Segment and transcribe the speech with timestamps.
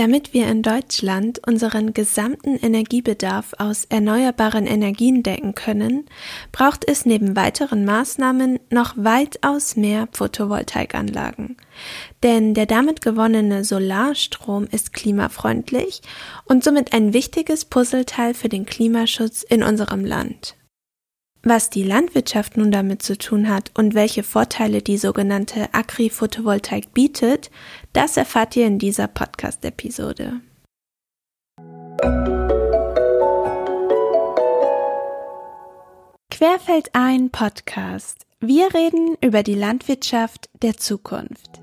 [0.00, 6.06] Damit wir in Deutschland unseren gesamten Energiebedarf aus erneuerbaren Energien decken können,
[6.52, 11.58] braucht es neben weiteren Maßnahmen noch weitaus mehr Photovoltaikanlagen.
[12.22, 16.00] Denn der damit gewonnene Solarstrom ist klimafreundlich
[16.46, 20.56] und somit ein wichtiges Puzzleteil für den Klimaschutz in unserem Land.
[21.42, 27.50] Was die Landwirtschaft nun damit zu tun hat und welche Vorteile die sogenannte Agri-Photovoltaik bietet,
[27.94, 30.40] das erfahrt ihr in dieser Podcast-Episode.
[36.30, 38.26] Querfeld ein Podcast.
[38.40, 41.60] Wir reden über die Landwirtschaft der Zukunft.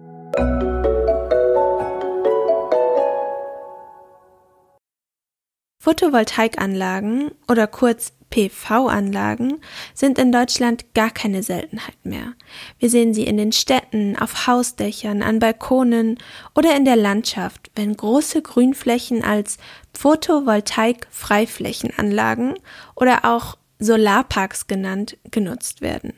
[5.80, 9.60] Photovoltaikanlagen oder kurz PV-Anlagen
[9.94, 12.34] sind in Deutschland gar keine Seltenheit mehr.
[12.80, 16.18] Wir sehen sie in den Städten, auf Hausdächern, an Balkonen
[16.56, 19.58] oder in der Landschaft, wenn große Grünflächen als
[19.98, 22.56] Photovoltaik-Freiflächenanlagen
[22.96, 26.14] oder auch Solarparks genannt genutzt werden.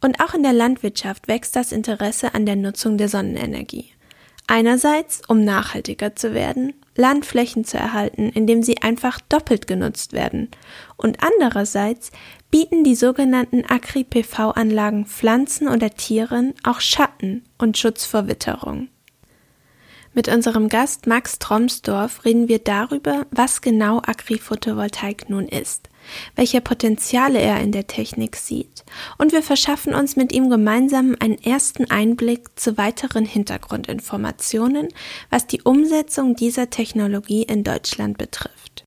[0.00, 3.90] Und auch in der Landwirtschaft wächst das Interesse an der Nutzung der Sonnenenergie.
[4.50, 10.48] Einerseits, um nachhaltiger zu werden, Landflächen zu erhalten, indem sie einfach doppelt genutzt werden.
[10.96, 12.10] Und andererseits
[12.50, 18.88] bieten die sogenannten Agri-PV-Anlagen Pflanzen oder Tieren auch Schatten und Schutz vor Witterung.
[20.14, 25.90] Mit unserem Gast Max Tromsdorf reden wir darüber, was genau Agri-Photovoltaik nun ist
[26.36, 28.84] welche Potenziale er in der Technik sieht,
[29.18, 34.88] und wir verschaffen uns mit ihm gemeinsam einen ersten Einblick zu weiteren Hintergrundinformationen,
[35.30, 38.84] was die Umsetzung dieser Technologie in Deutschland betrifft.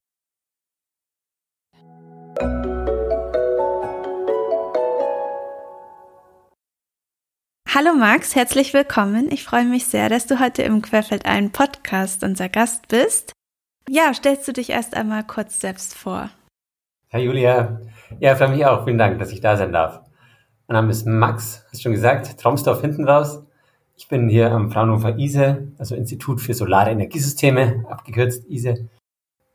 [7.73, 9.31] Hallo Max, herzlich willkommen.
[9.31, 13.31] Ich freue mich sehr, dass du heute im Querfeld ein Podcast unser Gast bist.
[13.87, 16.29] Ja, stellst du dich erst einmal kurz selbst vor?
[17.13, 17.81] Herr Julia,
[18.21, 18.85] ja, für mich auch.
[18.85, 19.99] Vielen Dank, dass ich da sein darf.
[20.67, 23.43] Mein Name ist Max, hast schon gesagt, Traumsdorf hinten raus.
[23.97, 28.87] Ich bin hier am Fraunhofer ISE, also Institut für Solare Energiesysteme, abgekürzt ISE,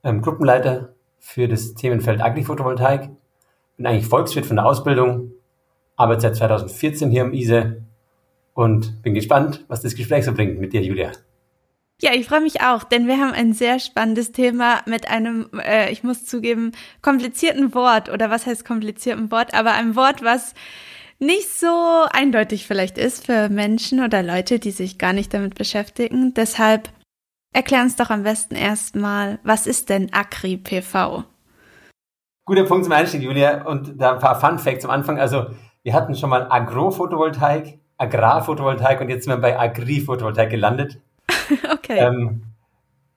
[0.05, 3.09] ähm, Gruppenleiter für das Themenfeld Agri-Photovoltaik.
[3.79, 5.33] Bin eigentlich Volkswirt von der Ausbildung,
[5.97, 7.83] arbeite seit 2014 hier am ISE
[8.53, 11.13] und bin gespannt, was das Gespräch so bringt mit dir, Julia.
[12.03, 15.91] Ja, ich freue mich auch, denn wir haben ein sehr spannendes Thema mit einem, äh,
[15.91, 20.53] ich muss zugeben, komplizierten Wort oder was heißt komplizierten Wort, aber einem Wort, was
[21.19, 26.35] nicht so eindeutig vielleicht ist für Menschen oder Leute, die sich gar nicht damit beschäftigen.
[26.35, 26.91] Deshalb
[27.55, 31.25] erklär uns doch am besten erstmal, was ist denn Agri-PV?
[32.45, 33.67] Guter Punkt zum Einstieg, Julia.
[33.67, 35.19] Und da ein paar Fun Facts zum Anfang.
[35.19, 35.47] Also,
[35.83, 41.01] wir hatten schon mal Agro-Photovoltaik, Agrar-Photovoltaik und jetzt sind wir bei Agri-Photovoltaik gelandet.
[41.73, 41.99] okay.
[41.99, 42.43] Ähm,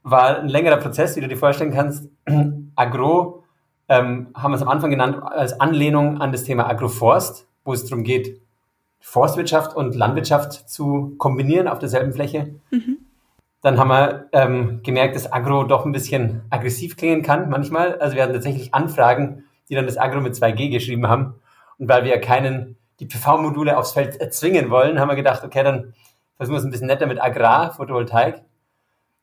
[0.03, 2.09] war ein längerer Prozess, wie du dir vorstellen kannst.
[2.75, 3.44] Agro
[3.88, 7.86] ähm, haben wir es am Anfang genannt als Anlehnung an das Thema Agroforst, wo es
[7.86, 8.40] darum geht,
[9.00, 12.56] Forstwirtschaft und Landwirtschaft zu kombinieren auf derselben Fläche.
[12.72, 12.97] Mhm.
[13.62, 18.00] Dann haben wir ähm, gemerkt, dass Agro doch ein bisschen aggressiv klingen kann manchmal.
[18.00, 21.36] Also wir hatten tatsächlich Anfragen, die dann das Agro mit 2G geschrieben haben.
[21.78, 25.94] Und weil wir keinen die PV-Module aufs Feld erzwingen wollen, haben wir gedacht, okay, dann
[26.40, 28.44] versuchen wir es ein bisschen netter mit Agrar, Photovoltaik.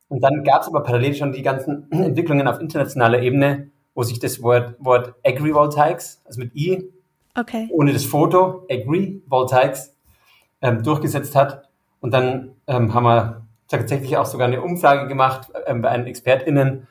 [0.09, 4.19] Und dann gab es aber parallel schon die ganzen Entwicklungen auf internationaler Ebene, wo sich
[4.19, 6.93] das Wort, Wort Agrivoltaics, also mit I,
[7.37, 7.69] okay.
[7.73, 9.97] ohne das Foto, Agrivoltaics,
[10.61, 11.69] ähm, durchgesetzt hat.
[12.01, 16.87] Und dann ähm, haben wir tatsächlich auch sogar eine Umfrage gemacht ähm, bei einen ExpertInnen.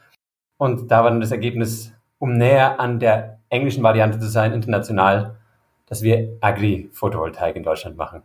[0.57, 5.36] Und da war dann das Ergebnis, um näher an der englischen Variante zu sein, international,
[5.86, 8.24] dass wir Agri-Photovoltaik in Deutschland machen.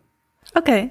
[0.55, 0.91] Okay.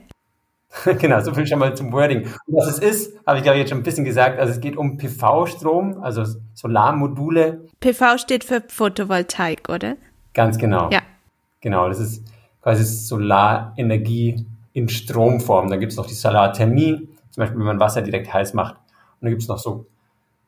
[1.00, 2.24] genau, so viel schon mal zum Wording.
[2.46, 4.40] Und was es ist, habe ich glaube ich jetzt schon ein bisschen gesagt.
[4.40, 7.66] Also es geht um PV-Strom, also Solarmodule.
[7.80, 9.96] PV steht für Photovoltaik, oder?
[10.34, 10.90] Ganz genau.
[10.92, 11.02] Ja.
[11.62, 12.24] Genau, das ist
[12.62, 15.70] quasi Solarenergie in Stromform.
[15.70, 18.76] Dann gibt es noch die Solarthermie, zum Beispiel wenn man Wasser direkt heiß macht.
[18.76, 19.86] Und dann gibt es noch so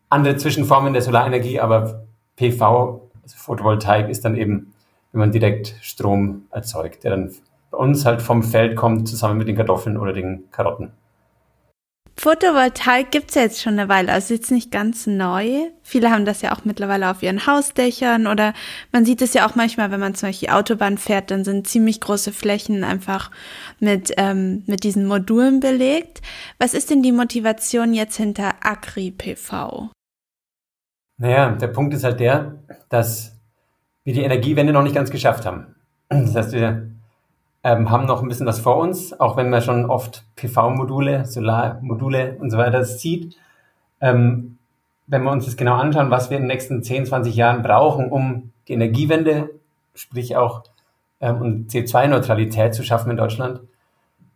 [0.10, 2.04] andere Zwischenformen der Solarenergie, aber
[2.36, 4.74] PV, also Photovoltaik, ist dann eben,
[5.12, 7.32] wenn man direkt Strom erzeugt, der dann
[7.72, 10.92] bei uns halt vom Feld kommt, zusammen mit den Kartoffeln oder den Karotten.
[12.18, 15.70] Photovoltaik gibt's ja jetzt schon eine Weile, also jetzt nicht ganz neu.
[15.82, 18.54] Viele haben das ja auch mittlerweile auf ihren Hausdächern oder
[18.92, 22.00] man sieht es ja auch manchmal, wenn man zum Beispiel Autobahn fährt, dann sind ziemlich
[22.00, 23.32] große Flächen einfach
[23.80, 26.22] mit, ähm, mit diesen Modulen belegt.
[26.60, 29.90] Was ist denn die Motivation jetzt hinter Agri-PV?
[31.18, 32.60] Naja, der Punkt ist halt der,
[32.90, 33.40] dass
[34.04, 35.76] wir die Energiewende noch nicht ganz geschafft haben.
[36.10, 36.91] Das heißt, wir
[37.64, 42.38] ähm, haben noch ein bisschen was vor uns, auch wenn man schon oft PV-Module, Solarmodule
[42.40, 43.38] und so weiter sieht.
[44.00, 44.58] Ähm,
[45.08, 48.10] wenn wir uns das genau anschauen, was wir in den nächsten 10, 20 Jahren brauchen,
[48.10, 49.52] um die Energiewende,
[49.94, 50.64] sprich auch
[51.20, 53.62] ähm, CO2-Neutralität zu schaffen in Deutschland,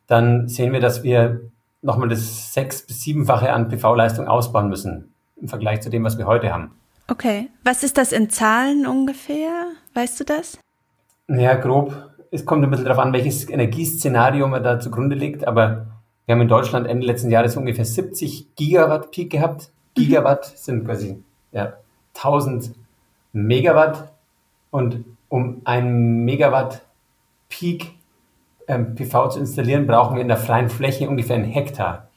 [0.07, 1.42] dann sehen wir, dass wir
[1.81, 6.25] nochmal das sechs- bis siebenfache an PV-Leistung ausbauen müssen im Vergleich zu dem, was wir
[6.25, 6.71] heute haben.
[7.07, 7.50] Okay.
[7.63, 9.68] Was ist das in Zahlen ungefähr?
[9.94, 10.57] Weißt du das?
[11.28, 12.14] Ja, grob.
[12.35, 15.87] Es kommt ein bisschen darauf an, welches Energieszenario man da zugrunde legt, aber
[16.25, 19.69] wir haben in Deutschland Ende letzten Jahres ungefähr 70 Gigawatt Peak gehabt.
[19.95, 20.01] Mhm.
[20.01, 21.23] Gigawatt sind quasi
[21.53, 21.73] ja,
[22.15, 22.71] 1000
[23.31, 24.11] Megawatt
[24.69, 26.81] und um ein Megawatt
[27.47, 27.91] Peak
[28.67, 32.09] ähm, PV zu installieren, brauchen wir in der freien Fläche ungefähr einen Hektar.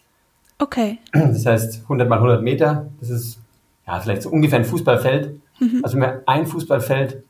[0.58, 0.98] Okay.
[1.12, 3.38] Das heißt 100 mal 100 Meter, das ist
[3.86, 5.40] ja vielleicht so ungefähr ein Fußballfeld.
[5.60, 5.80] Mhm.
[5.84, 7.22] Also wenn wir ein Fußballfeld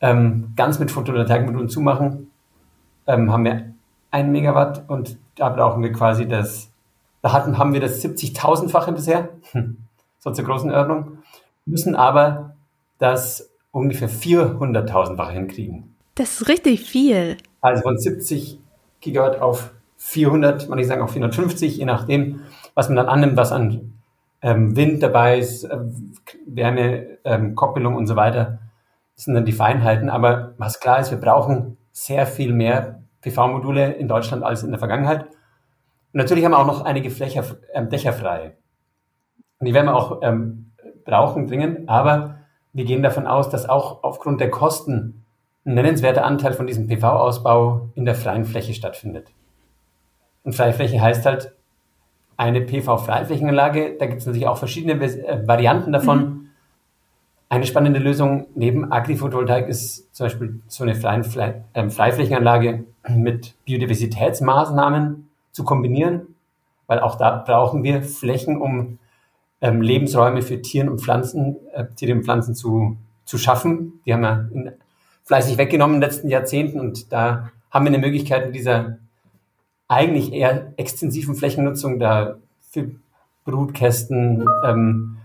[0.00, 2.30] ähm, ganz mit Photovoltaikmodulen zumachen,
[3.06, 3.74] ähm, haben wir
[4.10, 6.70] ein Megawatt und da brauchen wir quasi das,
[7.22, 9.30] da hatten, haben wir das 70.000-fache bisher,
[10.18, 11.18] so zur großen Ordnung,
[11.66, 12.56] müssen aber
[12.98, 15.94] das ungefähr 400.000-fache hinkriegen.
[16.14, 17.36] Das ist richtig viel.
[17.60, 18.58] Also von 70
[19.00, 22.40] Gigawatt auf 400, man ich sagen auch 450, je nachdem,
[22.74, 23.92] was man dann annimmt, was an
[24.42, 25.78] ähm, Wind dabei ist, äh,
[26.46, 28.58] Wärme, ähm, Koppelung und so weiter.
[29.20, 30.08] Das sind dann die Feinheiten.
[30.08, 34.78] Aber was klar ist, wir brauchen sehr viel mehr PV-Module in Deutschland als in der
[34.78, 35.24] Vergangenheit.
[35.24, 37.44] Und natürlich haben wir auch noch einige Flächer,
[37.74, 38.56] ähm, Dächer frei.
[39.58, 40.72] Und die werden wir auch ähm,
[41.04, 41.86] brauchen dringend.
[41.86, 42.38] Aber
[42.72, 45.26] wir gehen davon aus, dass auch aufgrund der Kosten
[45.66, 49.28] ein nennenswerter Anteil von diesem PV-Ausbau in der freien Fläche stattfindet.
[50.44, 51.52] Und freie Fläche heißt halt
[52.38, 53.98] eine PV-Freiflächenanlage.
[53.98, 56.18] Da gibt es natürlich auch verschiedene äh, Varianten davon.
[56.18, 56.39] Mhm.
[57.52, 65.28] Eine spannende Lösung neben Agri-Photovoltaik ist zum Beispiel so eine Fre äh, Freiflächenanlage mit Biodiversitätsmaßnahmen
[65.50, 66.36] zu kombinieren,
[66.86, 69.00] weil auch da brauchen wir Flächen, um
[69.60, 74.00] ähm, Lebensräume für Tieren und Pflanzen, äh, Tiere und Pflanzen zu, zu schaffen.
[74.06, 74.72] Die haben wir in,
[75.24, 78.98] fleißig weggenommen in den letzten Jahrzehnten und da haben wir eine Möglichkeit mit dieser
[79.88, 82.92] eigentlich eher extensiven Flächennutzung da für
[83.44, 85.16] Brutkästen, ähm,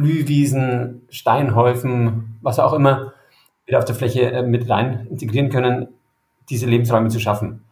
[0.00, 3.12] Blühwiesen, Steinhäufen, was auch immer,
[3.66, 5.88] wieder auf der Fläche äh, mit rein integrieren können,
[6.48, 7.64] diese Lebensräume zu schaffen.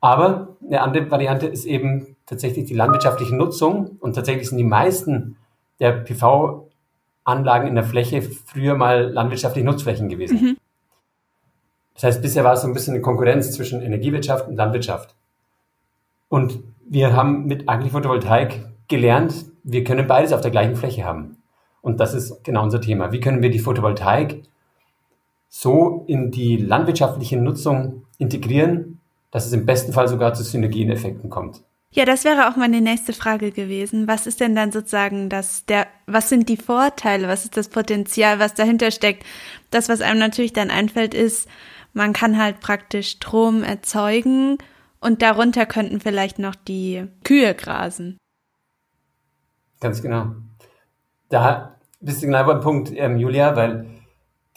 [0.00, 5.36] Aber eine andere Variante ist eben tatsächlich die landwirtschaftliche Nutzung und tatsächlich sind die meisten
[5.80, 10.40] der PV-Anlagen in der Fläche früher mal landwirtschaftliche Nutzflächen gewesen.
[10.40, 10.56] Mhm.
[11.94, 15.14] Das heißt, bisher war es so ein bisschen eine Konkurrenz zwischen Energiewirtschaft und Landwirtschaft.
[16.28, 21.41] Und wir haben mit Agri-Photovoltaik gelernt, wir können beides auf der gleichen Fläche haben.
[21.82, 23.12] Und das ist genau unser Thema.
[23.12, 24.42] Wie können wir die Photovoltaik
[25.48, 29.00] so in die landwirtschaftliche Nutzung integrieren,
[29.30, 31.62] dass es im besten Fall sogar zu Synergieneffekten kommt?
[31.94, 34.08] Ja, das wäre auch meine nächste Frage gewesen.
[34.08, 38.38] Was ist denn dann sozusagen das, der, was sind die Vorteile, was ist das Potenzial,
[38.38, 39.26] was dahinter steckt?
[39.70, 41.48] Das, was einem natürlich dann einfällt, ist,
[41.92, 44.56] man kann halt praktisch Strom erzeugen
[45.00, 48.16] und darunter könnten vielleicht noch die Kühe grasen.
[49.80, 50.32] Ganz genau.
[51.32, 53.86] Da bist du genau beim Punkt, ähm, Julia, weil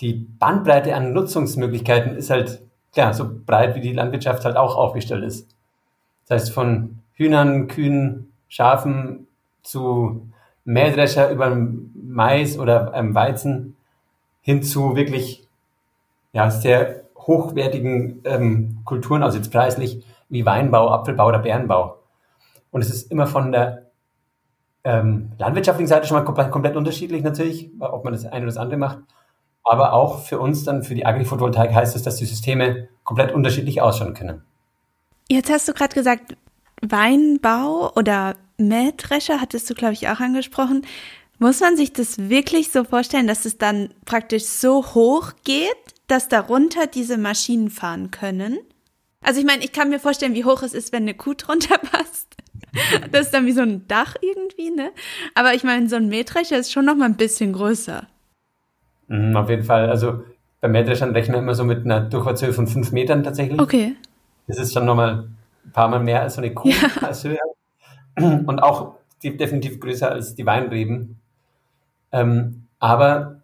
[0.01, 5.23] die Bandbreite an Nutzungsmöglichkeiten ist halt, klar, so breit wie die Landwirtschaft halt auch aufgestellt
[5.23, 5.55] ist.
[6.27, 9.27] Das heißt, von Hühnern, Kühen, Schafen
[9.63, 10.29] zu
[10.65, 11.55] Mähdrescher über
[11.93, 13.77] Mais oder ähm, Weizen
[14.41, 15.47] hin zu wirklich
[16.33, 21.99] ja, sehr hochwertigen ähm, Kulturen, also jetzt preislich, wie Weinbau, Apfelbau oder Bärenbau.
[22.71, 23.84] Und es ist immer von der
[24.85, 28.57] ähm, landwirtschaftlichen Seite schon mal komplett, komplett unterschiedlich natürlich, ob man das eine oder das
[28.57, 28.99] andere macht.
[29.63, 33.81] Aber auch für uns dann, für die Agri-Photovoltaik heißt es, dass die Systeme komplett unterschiedlich
[33.81, 34.43] ausschauen können.
[35.27, 36.37] Jetzt hast du gerade gesagt,
[36.81, 40.85] Weinbau oder Mähdrescher hattest du, glaube ich, auch angesprochen.
[41.39, 45.75] Muss man sich das wirklich so vorstellen, dass es dann praktisch so hoch geht,
[46.07, 48.59] dass darunter diese Maschinen fahren können?
[49.21, 51.79] Also ich meine, ich kann mir vorstellen, wie hoch es ist, wenn eine Kuh drunter
[51.79, 52.34] passt.
[53.11, 54.91] Das ist dann wie so ein Dach irgendwie, ne?
[55.33, 58.07] Aber ich meine, so ein Mähdrescher ist schon noch mal ein bisschen größer.
[59.07, 59.89] Mhm, auf jeden Fall.
[59.89, 60.23] Also
[60.61, 63.59] bei Mähdreschern rechnen wir immer so mit einer Durchfahrtshöhe von fünf Metern tatsächlich.
[63.59, 63.95] Okay.
[64.47, 65.27] Das ist schon nochmal
[65.65, 66.89] ein paar Mal mehr als so eine Kuh ja.
[67.01, 67.39] als Höhe.
[68.17, 71.19] Und auch die, definitiv größer als die Weinreben.
[72.11, 73.41] Ähm, aber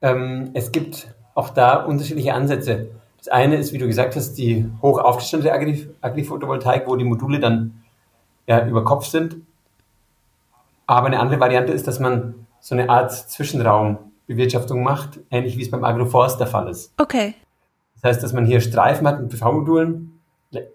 [0.00, 2.88] ähm, es gibt auch da unterschiedliche Ansätze.
[3.18, 7.81] Das eine ist, wie du gesagt hast, die hoch aufgestellte Agri-Photovoltaik, wo die Module dann
[8.52, 9.36] ja, über Kopf sind.
[10.86, 15.70] Aber eine andere Variante ist, dass man so eine Art Zwischenraumbewirtschaftung macht, ähnlich wie es
[15.70, 16.92] beim Agroforst der Fall ist.
[16.98, 17.34] Okay.
[17.94, 20.20] Das heißt, dass man hier Streifen hat mit PV-Modulen,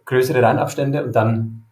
[0.06, 1.64] größere Reinabstände und dann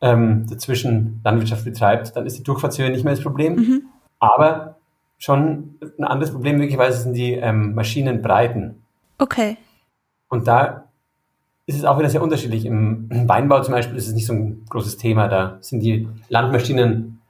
[0.00, 3.56] ähm, dazwischen Landwirtschaft betreibt, dann ist die Durchfahrtshöhe nicht mehr das Problem.
[3.56, 3.82] Mhm.
[4.20, 4.76] Aber
[5.18, 8.82] schon ein anderes Problem möglicherweise sind die ähm, Maschinenbreiten.
[9.18, 9.56] Okay.
[10.28, 10.84] Und da
[11.72, 12.64] ist es auch wieder sehr unterschiedlich.
[12.64, 15.28] Im Weinbau zum Beispiel ist es nicht so ein großes Thema.
[15.28, 17.20] Da sind die Landmaschinen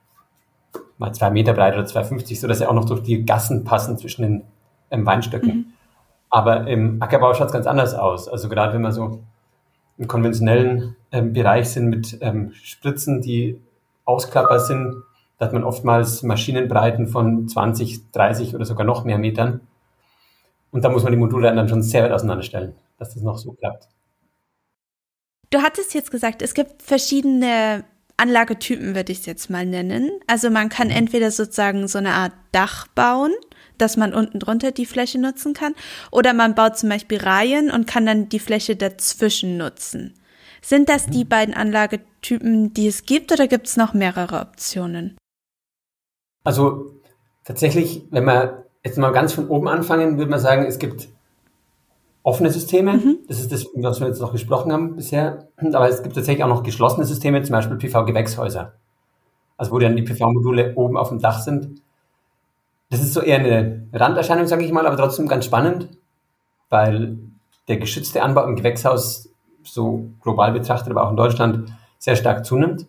[0.97, 4.21] mal zwei Meter breit oder 2,50, sodass sie auch noch durch die Gassen passen zwischen
[4.21, 4.43] den
[4.91, 5.49] ähm, Weinstöcken.
[5.49, 5.65] Mhm.
[6.29, 8.27] Aber im Ackerbau schaut es ganz anders aus.
[8.27, 9.21] Also gerade wenn man so
[9.97, 13.59] im konventionellen ähm, Bereich sind mit ähm, Spritzen, die
[14.05, 14.95] ausklappbar sind,
[15.37, 19.61] da hat man oftmals Maschinenbreiten von 20, 30 oder sogar noch mehr Metern.
[20.71, 23.51] Und da muss man die Module dann schon sehr weit auseinanderstellen, dass das noch so
[23.51, 23.87] klappt.
[25.53, 27.83] Du hattest jetzt gesagt, es gibt verschiedene
[28.17, 30.09] Anlagetypen, würde ich es jetzt mal nennen.
[30.25, 30.95] Also man kann mhm.
[30.95, 33.31] entweder sozusagen so eine Art Dach bauen,
[33.77, 35.75] dass man unten drunter die Fläche nutzen kann,
[36.09, 40.15] oder man baut zum Beispiel Reihen und kann dann die Fläche dazwischen nutzen.
[40.63, 41.29] Sind das die mhm.
[41.29, 45.17] beiden Anlagetypen, die es gibt, oder gibt es noch mehrere Optionen?
[46.43, 46.95] Also
[47.43, 51.09] tatsächlich, wenn wir jetzt mal ganz von oben anfangen, würde man sagen, es gibt
[52.23, 52.93] offene Systeme.
[52.93, 53.17] Mhm.
[53.27, 55.47] Das ist das, was wir jetzt noch gesprochen haben bisher.
[55.57, 58.73] Aber es gibt tatsächlich auch noch geschlossene Systeme, zum Beispiel PV-Gewächshäuser.
[59.57, 61.81] Also wo dann die PV-Module oben auf dem Dach sind.
[62.89, 65.89] Das ist so eher eine Randerscheinung, sage ich mal, aber trotzdem ganz spannend,
[66.69, 67.17] weil
[67.67, 69.29] der geschützte Anbau im Gewächshaus
[69.63, 72.85] so global betrachtet, aber auch in Deutschland sehr stark zunimmt.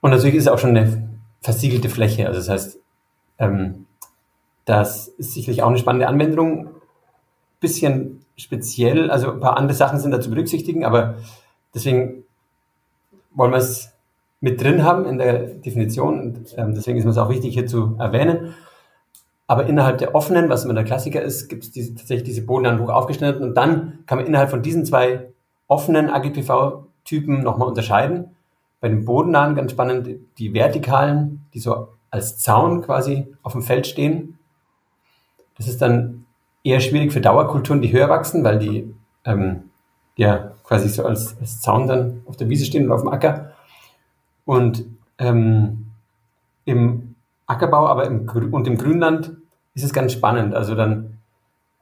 [0.00, 1.08] Und natürlich ist es auch schon eine
[1.42, 2.26] versiegelte Fläche.
[2.26, 2.78] Also das heißt,
[3.38, 3.86] ähm,
[4.64, 6.68] das ist sicherlich auch eine spannende Anwendung.
[7.64, 11.14] Bisschen speziell, also ein paar andere Sachen sind da zu berücksichtigen, aber
[11.74, 12.24] deswegen
[13.34, 13.90] wollen wir es
[14.40, 17.96] mit drin haben in der Definition und ähm, deswegen ist es auch wichtig hier zu
[17.98, 18.54] erwähnen.
[19.46, 22.78] Aber innerhalb der offenen, was immer der Klassiker ist, gibt es diese, tatsächlich diese Boden
[22.80, 25.30] hoch aufgeschnitten und dann kann man innerhalb von diesen zwei
[25.66, 28.34] offenen AGPV-Typen nochmal unterscheiden
[28.82, 33.86] bei den bodennahen ganz spannend die vertikalen, die so als Zaun quasi auf dem Feld
[33.86, 34.38] stehen.
[35.56, 36.23] Das ist dann
[36.64, 38.92] eher schwierig für Dauerkulturen, die höher wachsen, weil die
[39.24, 39.70] ähm,
[40.16, 43.52] ja quasi so als, als Zaun dann auf der Wiese stehen und auf dem Acker.
[44.44, 44.84] Und
[45.18, 45.86] ähm,
[46.64, 47.14] im
[47.46, 49.36] Ackerbau, aber im, und im Grünland
[49.74, 50.54] ist es ganz spannend.
[50.54, 51.18] Also dann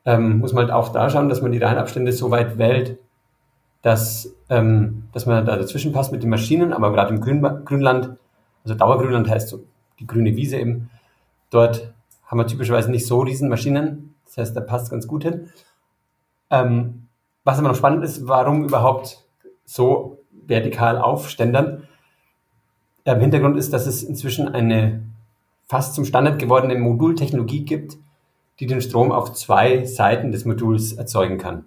[0.05, 2.99] ähm, muss man halt auch da schauen, dass man die Reihenabstände so weit wählt,
[3.83, 8.17] dass, ähm, dass man da dazwischen passt mit den Maschinen, aber gerade im Grün, Grünland,
[8.65, 9.65] also Dauergrünland heißt so
[10.01, 10.91] die grüne Wiese eben,
[11.51, 11.93] dort
[12.27, 15.51] haben wir typischerweise nicht so riesen Maschinen, das heißt, da passt ganz gut hin.
[16.51, 17.09] Ähm,
[17.45, 19.25] was aber noch spannend ist, warum überhaupt
[19.65, 21.89] so vertikal aufständern.
[23.05, 25.03] Im Hintergrund ist, dass es inzwischen eine
[25.67, 27.97] fast zum Standard gewordene Modultechnologie gibt,
[28.61, 31.65] die den Strom auf zwei Seiten des Moduls erzeugen kann.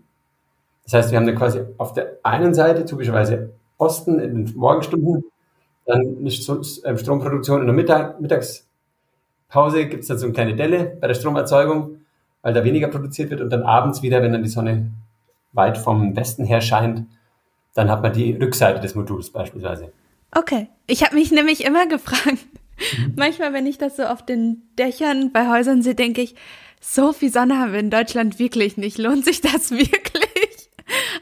[0.83, 5.25] Das heißt, wir haben dann quasi auf der einen Seite typischerweise Osten in den Morgenstunden,
[5.85, 10.97] dann eine ähm, Stromproduktion in der Mittag, Mittagspause gibt es dann so eine kleine Delle
[10.99, 12.04] bei der Stromerzeugung,
[12.45, 14.91] weil da weniger produziert wird und dann abends wieder, wenn dann die Sonne
[15.53, 17.07] weit vom Westen her scheint,
[17.73, 19.91] dann hat man die Rückseite des Moduls beispielsweise.
[20.31, 20.67] Okay.
[20.85, 22.37] Ich habe mich nämlich immer gefragt,
[22.97, 23.13] mhm.
[23.15, 26.35] manchmal, wenn ich das so auf den Dächern bei Häusern sehe, denke ich,
[26.79, 28.99] so viel Sonne haben wir in Deutschland wirklich nicht.
[28.99, 30.69] Lohnt sich das wirklich?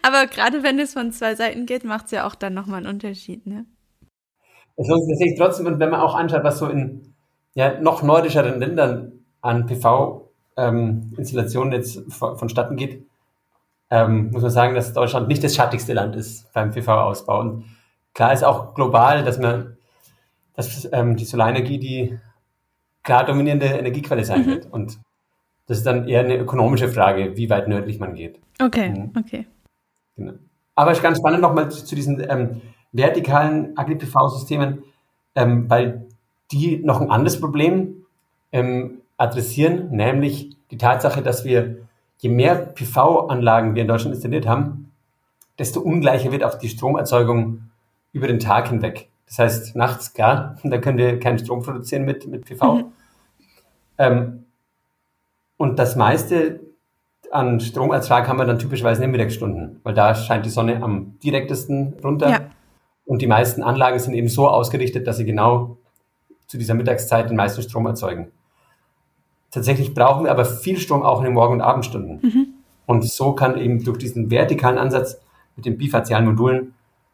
[0.01, 2.93] Aber gerade wenn es von zwei Seiten geht, macht es ja auch dann nochmal einen
[2.93, 3.65] Unterschied, ne?
[4.75, 7.13] Es lohnt sich tatsächlich trotzdem, und wenn man auch anschaut, was so in
[7.53, 10.22] ja, noch nordischeren Ländern an PV-Installationen
[10.57, 13.05] ähm, jetzt vonstatten geht,
[13.89, 17.39] ähm, muss man sagen, dass Deutschland nicht das schattigste Land ist beim PV-Ausbau.
[17.39, 17.65] Und
[18.13, 19.77] klar ist auch global, dass man,
[20.55, 22.19] dass ähm, die Solarenergie die
[23.03, 24.45] klar dominierende Energiequelle sein mhm.
[24.47, 24.71] wird.
[24.71, 24.99] Und
[25.67, 28.39] das ist dann eher eine ökonomische Frage, wie weit nördlich man geht.
[28.61, 29.11] Okay, mhm.
[29.17, 29.47] okay.
[30.15, 30.33] Genau.
[30.75, 34.83] Aber es ist ganz spannend nochmal zu, zu diesen ähm, vertikalen Agri-PV-Systemen,
[35.35, 36.07] ähm, weil
[36.51, 38.05] die noch ein anderes Problem
[38.51, 44.91] ähm, adressieren, nämlich die Tatsache, dass wir, je mehr PV-Anlagen wir in Deutschland installiert haben,
[45.59, 47.69] desto ungleicher wird auch die Stromerzeugung
[48.11, 49.09] über den Tag hinweg.
[49.27, 52.73] Das heißt, nachts, klar, da können wir keinen Strom produzieren mit, mit PV.
[52.73, 52.85] Mhm.
[53.97, 54.45] Ähm,
[55.57, 56.59] und das meiste
[57.31, 61.17] an Stromertrag haben wir dann typischerweise in den Mittagsstunden, weil da scheint die Sonne am
[61.23, 62.29] direktesten runter.
[62.29, 62.39] Ja.
[63.05, 65.77] Und die meisten Anlagen sind eben so ausgerichtet, dass sie genau
[66.47, 68.31] zu dieser Mittagszeit den meisten Strom erzeugen.
[69.53, 72.19] Tatsächlich brauchen wir aber viel Strom auch in den Morgen- und Abendstunden.
[72.23, 72.47] Mhm.
[72.87, 75.19] Und so kann eben durch diesen vertikalen Ansatz
[75.55, 76.73] mit den bifazialen Modulen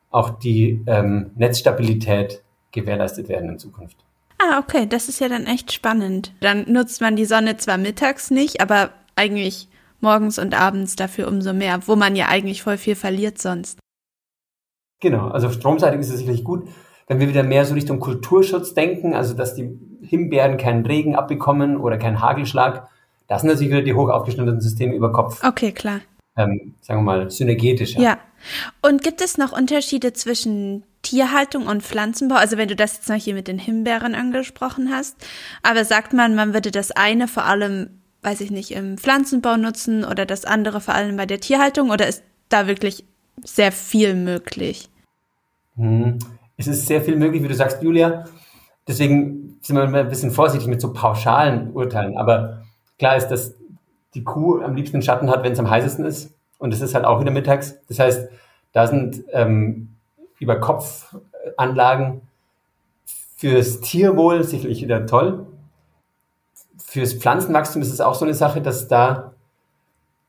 [0.10, 2.41] auch die ähm, Netzstabilität
[2.72, 3.98] gewährleistet werden in Zukunft.
[4.39, 6.34] Ah, okay, das ist ja dann echt spannend.
[6.39, 9.67] Dann nutzt man die Sonne zwar mittags nicht, aber eigentlich
[10.00, 13.79] morgens und abends dafür umso mehr, wo man ja eigentlich voll viel verliert sonst.
[15.01, 16.69] Genau, also stromseitig ist es sicherlich gut.
[17.08, 19.77] Wenn wir wieder mehr so Richtung Kulturschutz denken, also dass die
[20.09, 22.89] Himbeeren keinen Regen abbekommen oder keinen Hagelschlag,
[23.27, 25.43] das sind natürlich wieder die hoch aufgeschnittenen Systeme über Kopf.
[25.43, 26.01] Okay, klar.
[26.35, 28.01] Ähm, sagen wir mal, synergetischer.
[28.01, 28.17] Ja.
[28.81, 32.35] Und gibt es noch Unterschiede zwischen Tierhaltung und Pflanzenbau?
[32.35, 35.15] Also wenn du das jetzt noch hier mit den Himbeeren angesprochen hast,
[35.61, 40.03] aber sagt man, man würde das eine vor allem, weiß ich nicht, im Pflanzenbau nutzen
[40.03, 43.03] oder das andere vor allem bei der Tierhaltung oder ist da wirklich
[43.43, 44.89] sehr viel möglich?
[45.75, 46.17] Hm.
[46.57, 48.25] Es ist sehr viel möglich, wie du sagst, Julia.
[48.89, 52.17] Deswegen sind wir ein bisschen vorsichtig mit so pauschalen Urteilen.
[52.17, 52.63] Aber
[52.98, 53.53] klar ist, dass
[54.15, 56.34] die Kuh am liebsten Schatten hat, wenn es am heißesten ist.
[56.58, 57.75] Und es ist halt auch wieder mittags.
[57.88, 58.29] Das heißt,
[58.74, 59.89] da sind ähm,
[60.39, 62.22] über Kopfanlagen
[63.38, 65.46] fürs Tierwohl sicherlich wieder toll.
[66.84, 69.34] Fürs Pflanzenwachstum ist es auch so eine Sache, dass da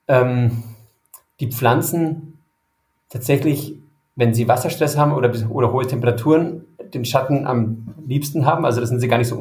[0.06, 0.62] ähm,
[1.40, 2.38] die Pflanzen
[3.08, 3.78] tatsächlich,
[4.16, 8.64] wenn sie Wasserstress haben oder, oder hohe Temperaturen, den Schatten am liebsten haben.
[8.64, 9.40] Also das sind sie gar nicht so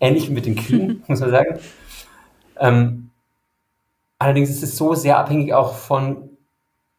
[0.00, 1.58] ähnlich wie mit den Kühen, muss man sagen.
[2.58, 3.10] Ähm,
[4.18, 6.30] allerdings ist es so sehr abhängig auch von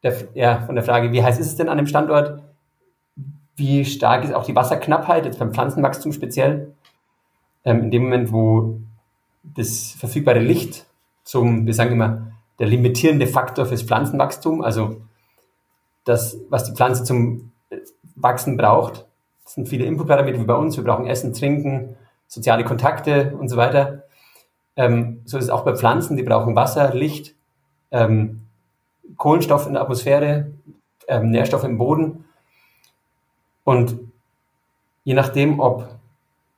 [0.04, 2.42] der, ja, von der Frage, wie heiß ist es denn an dem Standort?
[3.56, 6.74] Wie stark ist auch die Wasserknappheit, jetzt beim Pflanzenwachstum speziell?
[7.66, 8.80] Ähm, in dem Moment, wo
[9.44, 10.86] das verfügbare Licht
[11.24, 15.02] zum, wir sagen immer, der limitierende Faktor fürs Pflanzenwachstum, also
[16.06, 17.52] das, was die Pflanze zum
[18.16, 19.06] Wachsen braucht,
[19.50, 20.78] das sind viele Inputparameter wie bei uns.
[20.78, 21.96] Wir brauchen Essen, Trinken,
[22.28, 24.04] soziale Kontakte und so weiter.
[24.76, 27.34] Ähm, so ist es auch bei Pflanzen, die brauchen Wasser, Licht,
[27.90, 28.42] ähm,
[29.18, 30.52] Kohlenstoff in der Atmosphäre,
[31.08, 32.26] ähm, Nährstoffe im Boden.
[33.64, 33.98] Und
[35.04, 35.90] je nachdem, ob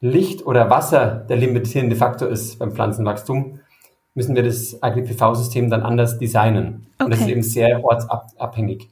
[0.01, 3.61] Licht oder Wasser der limitierende Faktor ist beim Pflanzenwachstum,
[4.15, 6.87] müssen wir das Agri-PV-System dann anders designen.
[6.95, 7.05] Okay.
[7.05, 8.89] Und das ist eben sehr ortsabhängig.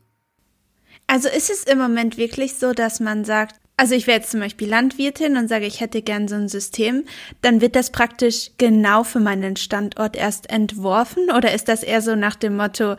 [1.07, 4.41] Also ist es im Moment wirklich so, dass man sagt, also ich wäre jetzt zum
[4.41, 7.05] Beispiel Landwirtin und sage, ich hätte gern so ein System,
[7.41, 12.15] dann wird das praktisch genau für meinen Standort erst entworfen oder ist das eher so
[12.15, 12.95] nach dem Motto,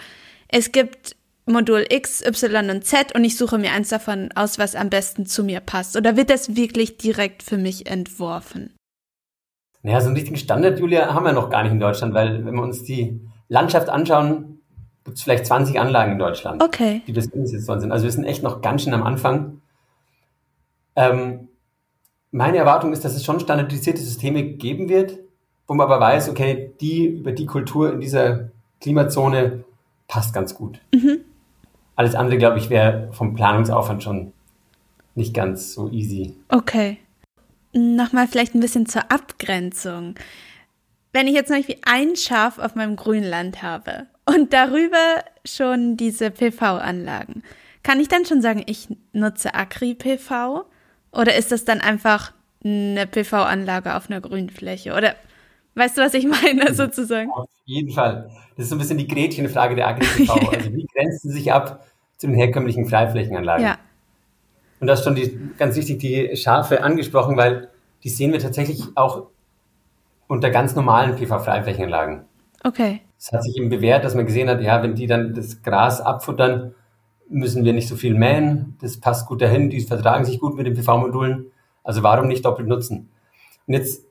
[0.49, 4.75] es gibt Modul X, Y und Z und ich suche mir eins davon aus, was
[4.75, 5.97] am besten zu mir passt?
[5.97, 8.75] Oder wird das wirklich direkt für mich entworfen?
[9.83, 12.55] Naja, so einen richtigen Standard, Julia, haben wir noch gar nicht in Deutschland, weil wenn
[12.55, 14.61] wir uns die Landschaft anschauen,
[15.05, 17.03] gibt es vielleicht 20 Anlagen in Deutschland, okay.
[17.07, 17.93] die das umgesetzt worden sind.
[17.93, 19.61] Also wir sind echt noch ganz schön am Anfang.
[20.97, 21.49] Ähm,
[22.31, 25.19] meine Erwartung ist, dass es schon standardisierte Systeme geben wird,
[25.67, 28.51] wo man aber weiß, okay, die über die Kultur in dieser
[28.81, 29.65] Klimazone
[30.09, 30.81] passt ganz gut.
[30.95, 31.21] Mhm.
[31.97, 34.33] Alles andere, glaube ich, wäre vom Planungsaufwand schon
[35.15, 36.35] nicht ganz so easy.
[36.49, 36.99] Okay.
[37.73, 40.15] Nochmal vielleicht ein bisschen zur Abgrenzung.
[41.13, 46.31] Wenn ich jetzt zum Beispiel ein Schaf auf meinem Grünland habe und darüber schon diese
[46.31, 47.43] PV-Anlagen,
[47.83, 50.65] kann ich dann schon sagen, ich nutze Agri-PV?
[51.13, 52.33] Oder ist das dann einfach
[52.65, 54.95] eine PV-Anlage auf einer Grünfläche?
[54.95, 55.15] Oder
[55.75, 57.31] weißt du, was ich meine, sozusagen?
[57.31, 58.31] Auf jeden Fall.
[58.57, 60.33] Das ist so ein bisschen die Gretchenfrage der Agri-PV.
[60.53, 63.65] also wie grenzt sie sich ab zu den herkömmlichen Freiflächenanlagen?
[63.65, 63.79] Ja.
[64.81, 67.69] Und das ist schon die, ganz wichtig, die Schafe angesprochen, weil
[68.03, 69.27] die sehen wir tatsächlich auch
[70.27, 72.25] unter ganz normalen PV-Freiflächenanlagen.
[72.65, 73.01] Okay.
[73.19, 76.01] Es hat sich eben bewährt, dass man gesehen hat, ja, wenn die dann das Gras
[76.01, 76.75] abfuttern,
[77.31, 78.77] müssen wir nicht so viel mähen.
[78.81, 81.47] Das passt gut dahin, die vertragen sich gut mit den PV-Modulen.
[81.83, 83.09] Also warum nicht doppelt nutzen?
[83.67, 84.05] Und jetzt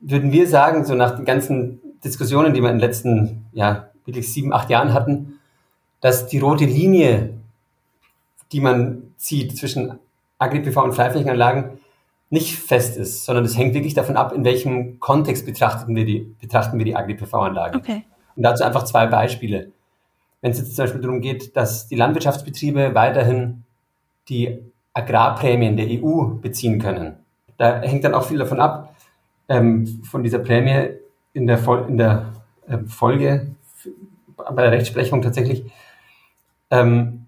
[0.00, 4.32] würden wir sagen, so nach den ganzen Diskussionen, die wir in den letzten, ja, wirklich
[4.32, 5.40] sieben, acht Jahren hatten,
[6.00, 7.34] dass die rote Linie,
[8.52, 9.98] die man zieht zwischen
[10.38, 11.78] Agri-PV und Freiflächenanlagen,
[12.30, 16.34] nicht fest ist, sondern es hängt wirklich davon ab, in welchem Kontext betrachten wir die,
[16.40, 17.78] betrachten wir die Agri-PV-Anlage.
[17.78, 18.04] Okay.
[18.36, 19.72] Und dazu einfach zwei Beispiele.
[20.44, 23.64] Wenn es jetzt zum Beispiel darum geht, dass die Landwirtschaftsbetriebe weiterhin
[24.28, 24.58] die
[24.92, 27.16] Agrarprämien der EU beziehen können,
[27.56, 28.94] da hängt dann auch viel davon ab,
[29.48, 30.98] ähm, von dieser Prämie
[31.32, 32.34] in der, Fol in der
[32.68, 33.54] äh, Folge,
[34.36, 35.64] bei der Rechtsprechung tatsächlich,
[36.70, 37.24] ähm,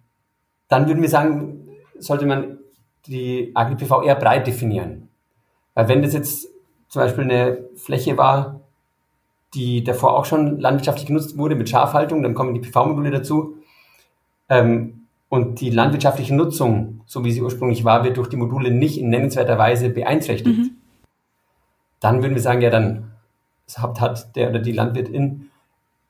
[0.69, 2.59] dann würden wir sagen, sollte man
[3.07, 5.09] die AGPV eher breit definieren.
[5.73, 6.49] Weil wenn das jetzt
[6.89, 8.61] zum Beispiel eine Fläche war,
[9.57, 13.57] die davor auch schon landwirtschaftlich genutzt wurde mit Schafhaltung, dann kommen die PV-Module dazu.
[14.49, 18.99] Ähm, und die landwirtschaftliche Nutzung, so wie sie ursprünglich war, wird durch die Module nicht
[18.99, 20.59] in nennenswerter Weise beeinträchtigt.
[20.59, 20.77] Mhm.
[21.99, 23.13] Dann würden wir sagen, ja, dann
[23.77, 25.51] hat, hat der oder die Landwirtin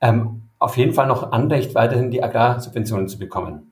[0.01, 3.71] ähm, auf jeden Fall noch Anrecht, weiterhin die Agrarsubventionen zu bekommen.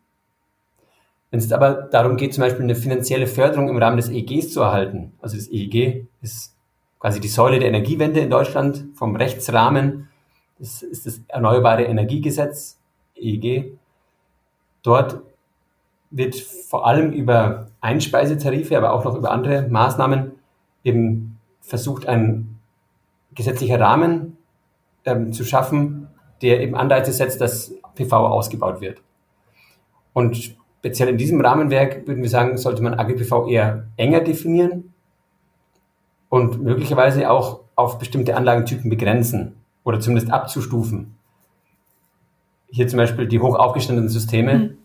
[1.29, 4.61] Wenn es aber darum geht, zum Beispiel eine finanzielle Förderung im Rahmen des EEGs zu
[4.61, 6.54] erhalten, also das EEG ist
[7.05, 10.09] quasi die Säule der Energiewende in Deutschland vom Rechtsrahmen,
[10.57, 12.79] das ist das Erneuerbare Energiegesetz,
[13.15, 13.77] EEG.
[14.81, 15.21] Dort
[16.09, 20.31] wird vor allem über Einspeisetarife, aber auch noch über andere Maßnahmen
[20.83, 22.57] eben versucht, ein
[23.35, 24.37] gesetzlicher Rahmen
[25.05, 26.07] ähm, zu schaffen,
[26.41, 29.03] der eben Anreize setzt, dass PV ausgebaut wird.
[30.13, 34.94] Und speziell in diesem Rahmenwerk würden wir sagen, sollte man AGPV eher enger definieren
[36.29, 41.15] und möglicherweise auch auf bestimmte Anlagentypen begrenzen oder zumindest abzustufen.
[42.67, 44.77] Hier zum Beispiel die hoch aufgestandenen Systeme, mhm.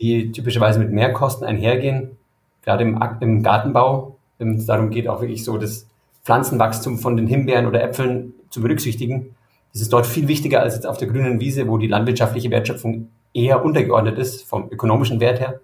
[0.00, 2.16] die typischerweise mit Mehrkosten einhergehen,
[2.62, 5.86] gerade im, im Gartenbau, wenn es darum geht, auch wirklich so das
[6.24, 9.36] Pflanzenwachstum von den Himbeeren oder Äpfeln zu berücksichtigen.
[9.72, 13.10] Das ist dort viel wichtiger als jetzt auf der grünen Wiese, wo die landwirtschaftliche Wertschöpfung
[13.32, 15.60] eher untergeordnet ist vom ökonomischen Wert her.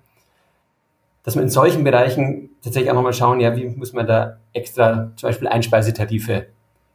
[1.25, 5.13] Dass man in solchen Bereichen tatsächlich auch nochmal schauen, ja, wie muss man da extra
[5.17, 6.47] zum Beispiel Einspeisetarife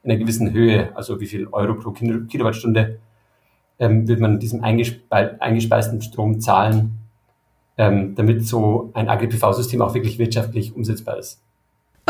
[0.03, 2.99] in einer gewissen Höhe, also wie viel Euro pro Kilowattstunde
[3.79, 6.97] ähm, wird man diesem eingespe eingespeisten Strom zahlen,
[7.77, 11.41] ähm, damit so ein Agri-PV-System auch wirklich wirtschaftlich umsetzbar ist.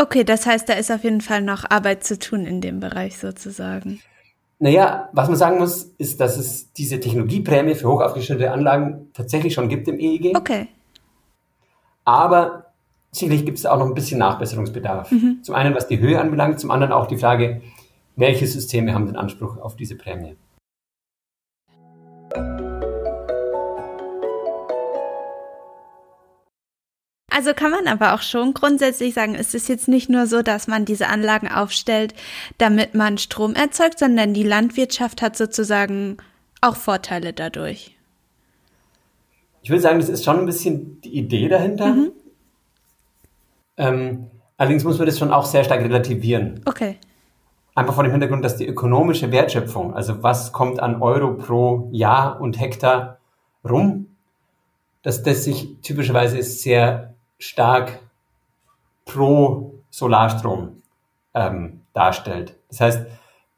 [0.00, 3.18] Okay, das heißt, da ist auf jeden Fall noch Arbeit zu tun in dem Bereich
[3.18, 4.00] sozusagen.
[4.60, 9.68] Naja, was man sagen muss, ist, dass es diese Technologieprämie für hochaufgestellte Anlagen tatsächlich schon
[9.68, 10.36] gibt im EEG.
[10.36, 10.68] Okay.
[12.08, 12.72] Aber
[13.10, 15.10] sicherlich gibt es auch noch ein bisschen Nachbesserungsbedarf.
[15.10, 15.40] Mhm.
[15.42, 17.60] Zum einen, was die Höhe anbelangt, zum anderen auch die Frage,
[18.16, 20.34] welche Systeme haben den Anspruch auf diese Prämie.
[27.30, 30.66] Also kann man aber auch schon grundsätzlich sagen, es ist jetzt nicht nur so, dass
[30.66, 32.14] man diese Anlagen aufstellt,
[32.56, 36.16] damit man Strom erzeugt, sondern die Landwirtschaft hat sozusagen
[36.62, 37.97] auch Vorteile dadurch.
[39.62, 41.86] Ich würde sagen, das ist schon ein bisschen die Idee dahinter.
[41.94, 42.12] Mhm.
[43.76, 46.60] Ähm, allerdings muss man das schon auch sehr stark relativieren.
[46.64, 46.96] Okay.
[47.74, 52.40] Einfach vor dem Hintergrund, dass die ökonomische Wertschöpfung, also was kommt an Euro pro Jahr
[52.40, 53.18] und Hektar
[53.68, 54.08] rum,
[55.02, 58.00] dass das sich typischerweise sehr stark
[59.04, 60.82] pro Solarstrom
[61.34, 62.56] ähm, darstellt.
[62.68, 63.06] Das heißt,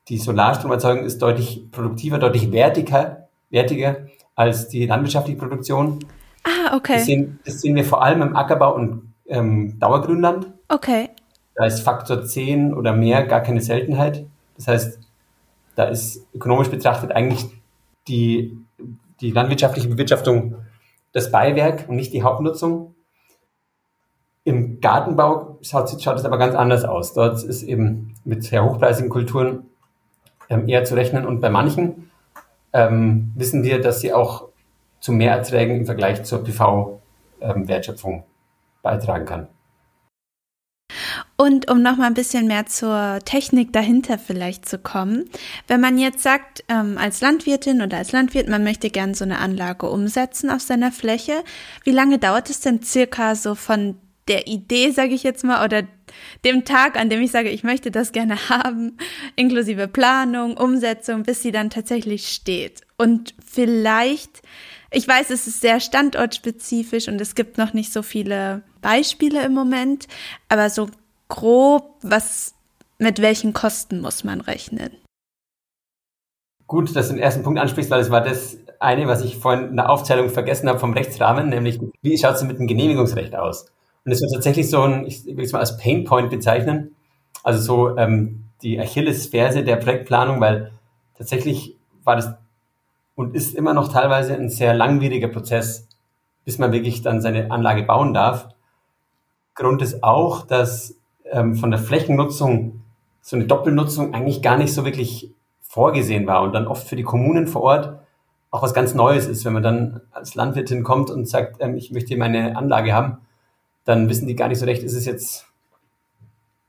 [0.08, 4.06] die Solarstromerzeugung ist deutlich produktiver, deutlich wertiger, wertiger
[4.40, 5.98] als die landwirtschaftliche Produktion.
[6.44, 6.94] Ah, okay.
[6.94, 10.46] Das sehen, das sehen wir vor allem im Ackerbau und ähm, Dauergrünland.
[10.68, 11.10] Okay.
[11.54, 14.24] Da ist Faktor 10 oder mehr gar keine Seltenheit.
[14.56, 14.98] Das heißt,
[15.74, 17.44] da ist ökonomisch betrachtet eigentlich
[18.08, 18.56] die,
[19.20, 20.56] die landwirtschaftliche Bewirtschaftung
[21.12, 22.94] das Beiwerk und nicht die Hauptnutzung.
[24.44, 27.12] Im Gartenbau schaut, schaut es aber ganz anders aus.
[27.12, 29.66] Dort ist eben mit sehr hochpreisigen Kulturen
[30.48, 32.09] ähm, eher zu rechnen und bei manchen
[32.72, 34.48] ähm, wissen wir, dass sie auch
[35.00, 38.22] zu Mehrerträgen im Vergleich zur PV-Wertschöpfung ähm,
[38.82, 39.48] beitragen kann.
[41.36, 45.24] Und um noch mal ein bisschen mehr zur Technik dahinter vielleicht zu kommen,
[45.68, 49.38] wenn man jetzt sagt, ähm, als Landwirtin oder als Landwirt, man möchte gern so eine
[49.38, 51.42] Anlage umsetzen auf seiner Fläche,
[51.84, 53.96] wie lange dauert es denn circa so von
[54.28, 55.82] der Idee, sage ich jetzt mal, oder
[56.44, 58.96] dem Tag, an dem ich sage, ich möchte das gerne haben,
[59.36, 62.82] inklusive Planung, Umsetzung, bis sie dann tatsächlich steht.
[62.96, 64.42] Und vielleicht,
[64.90, 69.54] ich weiß, es ist sehr standortspezifisch und es gibt noch nicht so viele Beispiele im
[69.54, 70.08] Moment,
[70.48, 70.88] aber so
[71.28, 72.54] grob, was,
[72.98, 74.96] mit welchen Kosten muss man rechnen?
[76.66, 79.70] Gut, dass du den ersten Punkt ansprichst, weil es war das eine, was ich vorhin
[79.70, 83.66] in der Aufzählung vergessen habe vom Rechtsrahmen, nämlich wie schaut es mit dem Genehmigungsrecht aus?
[84.04, 86.96] Und es wird tatsächlich so ein, ich will es mal als Painpoint bezeichnen,
[87.42, 90.72] also so ähm, die Achillesferse der Projektplanung, weil
[91.16, 92.34] tatsächlich war das
[93.14, 95.86] und ist immer noch teilweise ein sehr langwieriger Prozess,
[96.46, 98.48] bis man wirklich dann seine Anlage bauen darf.
[99.54, 100.96] Grund ist auch, dass
[101.30, 102.80] ähm, von der Flächennutzung
[103.20, 107.02] so eine Doppelnutzung eigentlich gar nicht so wirklich vorgesehen war und dann oft für die
[107.02, 107.98] Kommunen vor Ort
[108.50, 111.92] auch was ganz Neues ist, wenn man dann als Landwirtin kommt und sagt, ähm, ich
[111.92, 113.18] möchte meine Anlage haben
[113.84, 115.46] dann wissen die gar nicht so recht, ist es jetzt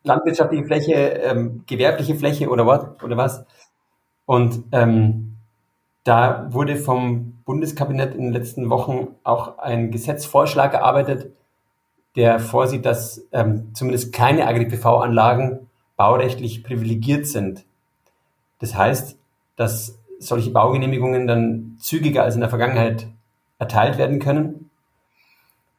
[0.03, 3.01] landwirtschaftliche Fläche, ähm, gewerbliche Fläche oder was?
[3.03, 3.45] Oder was?
[4.25, 5.37] Und ähm,
[6.03, 11.31] da wurde vom Bundeskabinett in den letzten Wochen auch ein Gesetzvorschlag erarbeitet,
[12.15, 17.63] der vorsieht, dass ähm, zumindest kleine Agri-PV-Anlagen baurechtlich privilegiert sind.
[18.59, 19.17] Das heißt,
[19.55, 23.07] dass solche Baugenehmigungen dann zügiger als in der Vergangenheit
[23.59, 24.60] erteilt werden können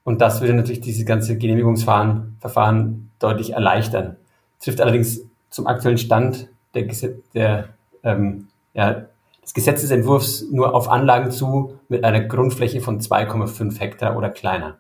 [0.05, 4.17] und das würde natürlich diese ganze Genehmigungsverfahren deutlich erleichtern.
[4.61, 6.89] Trifft allerdings zum aktuellen Stand der,
[7.35, 7.69] der,
[8.03, 9.07] ähm, ja,
[9.43, 14.79] des Gesetzesentwurfs nur auf Anlagen zu mit einer Grundfläche von 2,5 Hektar oder kleiner.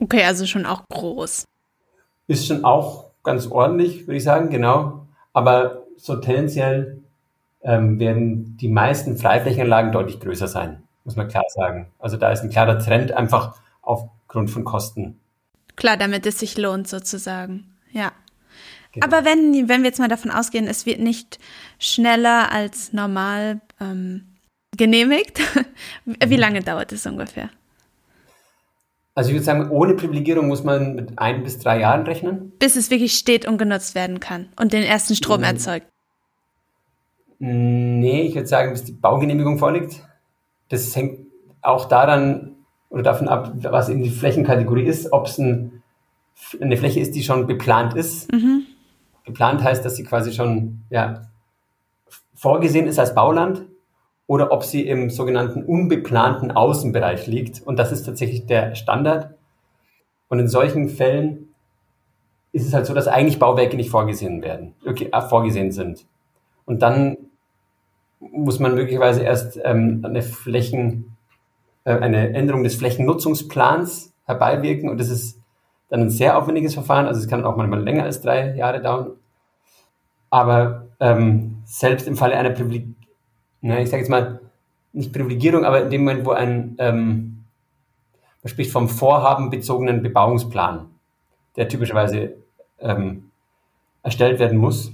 [0.00, 1.44] Okay, also schon auch groß.
[2.26, 5.06] Ist schon auch ganz ordentlich, würde ich sagen, genau.
[5.32, 6.98] Aber so tendenziell
[7.62, 11.86] ähm, werden die meisten Freiflächenanlagen deutlich größer sein, muss man klar sagen.
[11.98, 15.20] Also da ist ein klarer Trend einfach auf aufgrund von Kosten.
[15.76, 17.76] Klar, damit es sich lohnt sozusagen.
[17.90, 18.12] Ja.
[18.92, 19.06] Genau.
[19.06, 21.38] Aber wenn, wenn wir jetzt mal davon ausgehen, es wird nicht
[21.78, 24.24] schneller als normal ähm,
[24.74, 25.38] genehmigt,
[26.06, 26.40] wie mhm.
[26.40, 27.50] lange dauert es ungefähr?
[29.14, 32.52] Also ich würde sagen, ohne Privilegierung muss man mit ein bis drei Jahren rechnen.
[32.58, 35.44] Bis es wirklich steht und genutzt werden kann und den ersten Strom mhm.
[35.44, 35.86] erzeugt.
[37.38, 40.02] Nee, ich würde sagen, bis die Baugenehmigung vorliegt.
[40.70, 41.26] Das hängt
[41.60, 42.61] auch daran
[42.92, 45.82] oder davon ab, was in die Flächenkategorie ist, ob es ein,
[46.60, 48.30] eine Fläche ist, die schon beplant ist.
[48.30, 48.66] Mhm.
[49.24, 51.22] Geplant heißt, dass sie quasi schon ja,
[52.34, 53.64] vorgesehen ist als Bauland
[54.26, 57.66] oder ob sie im sogenannten unbeplanten Außenbereich liegt.
[57.66, 59.34] Und das ist tatsächlich der Standard.
[60.28, 61.48] Und in solchen Fällen
[62.52, 66.04] ist es halt so, dass eigentlich Bauwerke nicht vorgesehen werden, okay, äh, vorgesehen sind.
[66.66, 67.16] Und dann
[68.20, 71.11] muss man möglicherweise erst ähm, eine Flächen,
[71.84, 74.88] äh, eine Änderung des Flächennutzungsplans herbeiwirken.
[74.88, 75.38] Und das ist
[75.88, 77.06] dann ein sehr aufwendiges Verfahren.
[77.06, 79.12] Also es kann auch manchmal länger als drei Jahre dauern.
[80.30, 82.86] Aber ähm, selbst im Falle einer Privileg
[83.62, 84.40] na, ich sage jetzt mal,
[84.92, 87.44] nicht Privilegierung, aber in dem Moment, wo ein, ähm,
[88.42, 90.90] man spricht vom vorhabenbezogenen Bebauungsplan,
[91.56, 92.34] der typischerweise
[92.80, 93.30] ähm,
[94.02, 94.92] erstellt werden muss.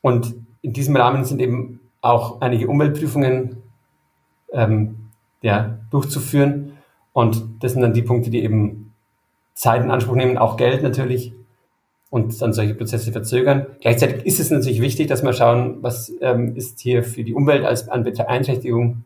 [0.00, 3.62] Und in diesem Rahmen sind eben auch einige Umweltprüfungen
[4.52, 4.99] ähm,
[5.42, 6.72] ja, durchzuführen.
[7.12, 8.92] Und das sind dann die Punkte, die eben
[9.54, 11.34] Zeit in Anspruch nehmen, auch Geld natürlich
[12.10, 13.66] und dann solche Prozesse verzögern.
[13.80, 17.64] Gleichzeitig ist es natürlich wichtig, dass wir schauen, was ähm, ist hier für die Umwelt
[17.64, 19.04] als an Beeinträchtigung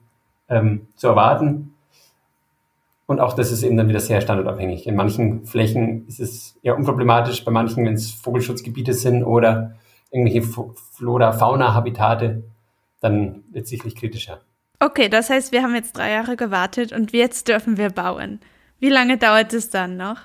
[0.49, 1.75] ähm, zu erwarten.
[3.07, 4.87] Und auch das ist eben dann wieder sehr standardabhängig.
[4.87, 9.75] In manchen Flächen ist es eher unproblematisch, bei manchen, wenn es Vogelschutzgebiete sind oder
[10.11, 10.43] irgendwelche
[10.93, 12.45] Flora, Fauna-Habitate,
[13.01, 14.41] dann wird es sicherlich kritischer.
[14.85, 18.41] Okay, das heißt, wir haben jetzt drei Jahre gewartet und jetzt dürfen wir bauen.
[18.81, 20.19] Wie lange dauert es dann noch?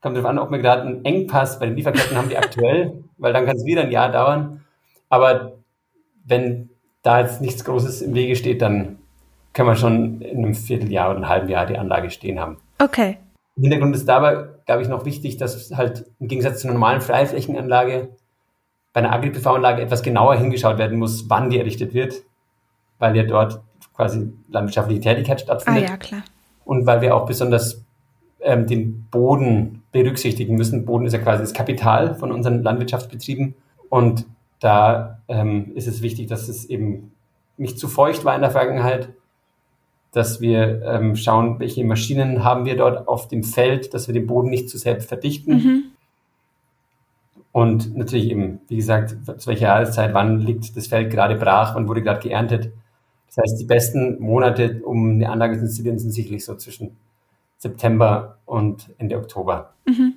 [0.00, 3.32] Kommt darauf an, ob wir gerade einen Engpass bei den Lieferketten haben, die aktuell, weil
[3.32, 4.64] dann kann es wieder ein Jahr dauern.
[5.08, 5.58] Aber
[6.24, 6.70] wenn
[7.02, 9.00] da jetzt nichts Großes im Wege steht, dann
[9.54, 12.58] können wir schon in einem Vierteljahr oder einem halben Jahr die Anlage stehen haben.
[12.78, 13.18] Okay.
[13.56, 17.00] Im Hintergrund ist dabei, glaube ich, noch wichtig, dass halt im Gegensatz zu einer normalen
[17.00, 18.10] Freiflächenanlage
[18.92, 22.22] bei einer Agri-PV-Anlage etwas genauer hingeschaut werden muss, wann die errichtet wird,
[23.00, 23.60] weil ja dort
[23.96, 25.84] quasi landwirtschaftliche Tätigkeit stattfindet.
[25.84, 26.22] Ah ja, klar.
[26.64, 27.84] Und weil wir auch besonders
[28.40, 30.84] ähm, den Boden berücksichtigen müssen.
[30.84, 33.54] Boden ist ja quasi das Kapital von unseren Landwirtschaftsbetrieben.
[33.88, 34.26] Und
[34.60, 37.12] da ähm, ist es wichtig, dass es eben
[37.56, 39.10] nicht zu feucht war in der Vergangenheit,
[40.12, 44.26] dass wir ähm, schauen, welche Maschinen haben wir dort auf dem Feld, dass wir den
[44.26, 45.54] Boden nicht zu selbst verdichten.
[45.54, 45.82] Mhm.
[47.52, 51.88] Und natürlich eben, wie gesagt, zu welcher Jahreszeit, wann liegt das Feld gerade brach, wann
[51.88, 52.72] wurde gerade geerntet.
[53.30, 56.96] Das heißt, die besten Monate, um eine Anlage zu installieren, sind sicherlich so zwischen
[57.58, 59.72] September und Ende Oktober.
[59.86, 60.14] Mhm.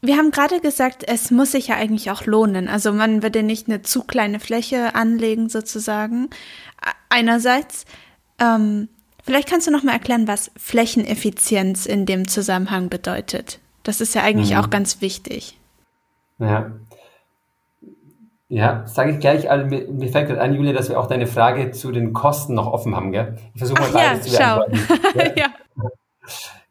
[0.00, 2.68] Wir haben gerade gesagt, es muss sich ja eigentlich auch lohnen.
[2.68, 6.30] Also man würde nicht eine zu kleine Fläche anlegen sozusagen.
[7.08, 7.84] Einerseits,
[8.38, 8.88] ähm,
[9.24, 13.58] vielleicht kannst du noch mal erklären, was Flächeneffizienz in dem Zusammenhang bedeutet.
[13.82, 14.58] Das ist ja eigentlich mhm.
[14.58, 15.58] auch ganz wichtig.
[16.38, 16.70] Ja,
[18.48, 19.50] ja, sage ich gleich.
[19.50, 22.54] Also mir, mir fällt gerade ein, Julia, dass wir auch deine Frage zu den Kosten
[22.54, 23.36] noch offen haben, gell?
[23.52, 25.08] Ich versuche mal beides ja, zu beantworten.
[25.36, 25.44] ja.
[25.44, 25.90] ja.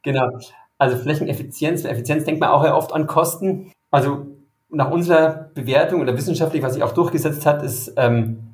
[0.02, 0.40] Genau.
[0.80, 3.72] Also Flächeneffizienz, Effizienz denkt man auch ja oft an Kosten.
[3.92, 4.28] Also
[4.70, 8.54] nach unserer Bewertung oder wissenschaftlich, was sich auch durchgesetzt hat, ist, ähm,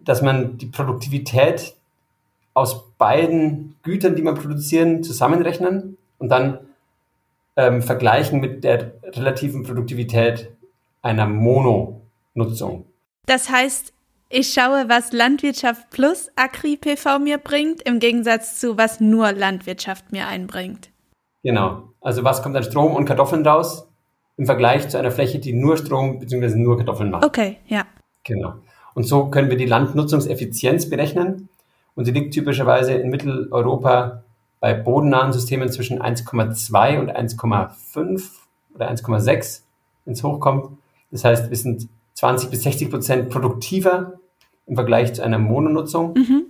[0.00, 1.74] dass man die Produktivität
[2.54, 6.58] aus beiden Gütern, die man produzieren, zusammenrechnen und dann
[7.56, 10.50] ähm, vergleichen mit der relativen Produktivität
[11.02, 11.26] einer
[12.34, 12.86] Mononutzung.
[13.26, 13.92] Das heißt,
[14.28, 20.26] ich schaue, was Landwirtschaft plus Agri-PV mir bringt, im Gegensatz zu was nur Landwirtschaft mir
[20.26, 20.90] einbringt.
[21.42, 21.90] Genau.
[22.00, 23.86] Also was kommt an Strom und Kartoffeln raus
[24.36, 26.56] im Vergleich zu einer Fläche, die nur Strom bzw.
[26.56, 27.24] nur Kartoffeln macht.
[27.24, 27.84] Okay, ja.
[28.24, 28.54] Genau.
[28.94, 31.48] Und so können wir die Landnutzungseffizienz berechnen.
[31.94, 34.22] Und sie liegt typischerweise in Mitteleuropa
[34.60, 38.30] bei bodennahen Systemen zwischen 1,2 und 1,5
[38.74, 39.62] oder 1,6,
[40.04, 40.78] wenn es hochkommt.
[41.10, 41.88] Das heißt, wir sind
[42.22, 44.20] 20 bis 60 Prozent produktiver
[44.66, 46.14] im Vergleich zu einer Mononutzung.
[46.14, 46.44] Mhm.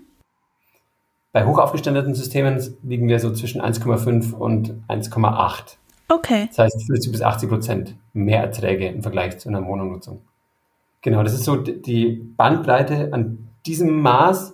[1.32, 5.76] Bei hochaufgeständeten Systemen liegen wir so zwischen 1,5 und 1,8.
[6.10, 6.46] Okay.
[6.48, 10.20] Das heißt 50 bis 80 Prozent mehr Erträge im Vergleich zu einer Mononutzung.
[11.00, 14.52] Genau, das ist so die Bandbreite an diesem Maß.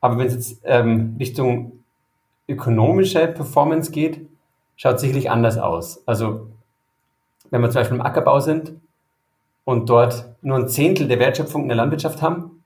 [0.00, 1.84] Aber wenn es jetzt ähm, Richtung
[2.48, 4.26] ökonomische Performance geht,
[4.74, 6.02] schaut es sicherlich anders aus.
[6.04, 6.48] Also
[7.50, 8.72] wenn wir zum Beispiel im Ackerbau sind
[9.68, 12.64] und dort nur ein Zehntel der Wertschöpfung in der Landwirtschaft haben,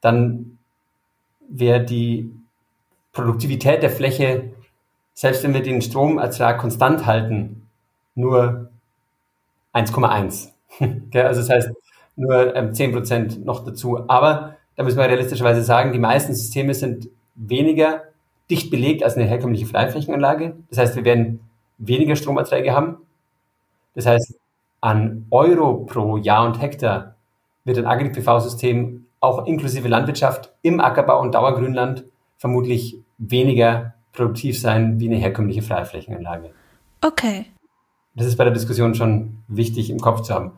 [0.00, 0.58] dann
[1.48, 2.32] wäre die
[3.12, 4.54] Produktivität der Fläche,
[5.12, 7.68] selbst wenn wir den Stromertrag konstant halten,
[8.16, 8.70] nur
[9.72, 10.48] 1,1.
[11.24, 11.70] also das heißt
[12.16, 14.00] nur ähm, 10% noch dazu.
[14.10, 18.02] Aber da müssen wir realistischerweise sagen, die meisten Systeme sind weniger
[18.50, 20.56] dicht belegt als eine herkömmliche Freiflächenanlage.
[20.70, 21.38] Das heißt, wir werden
[21.78, 22.96] weniger Stromerträge haben.
[23.94, 24.34] Das heißt,
[24.84, 27.14] an Euro pro Jahr und Hektar
[27.64, 32.04] wird ein Agri-PV-System auch inklusive Landwirtschaft im Ackerbau und Dauergrünland
[32.36, 36.50] vermutlich weniger produktiv sein wie eine herkömmliche Freiflächenanlage.
[37.00, 37.46] Okay.
[38.14, 40.52] Das ist bei der Diskussion schon wichtig im Kopf zu haben.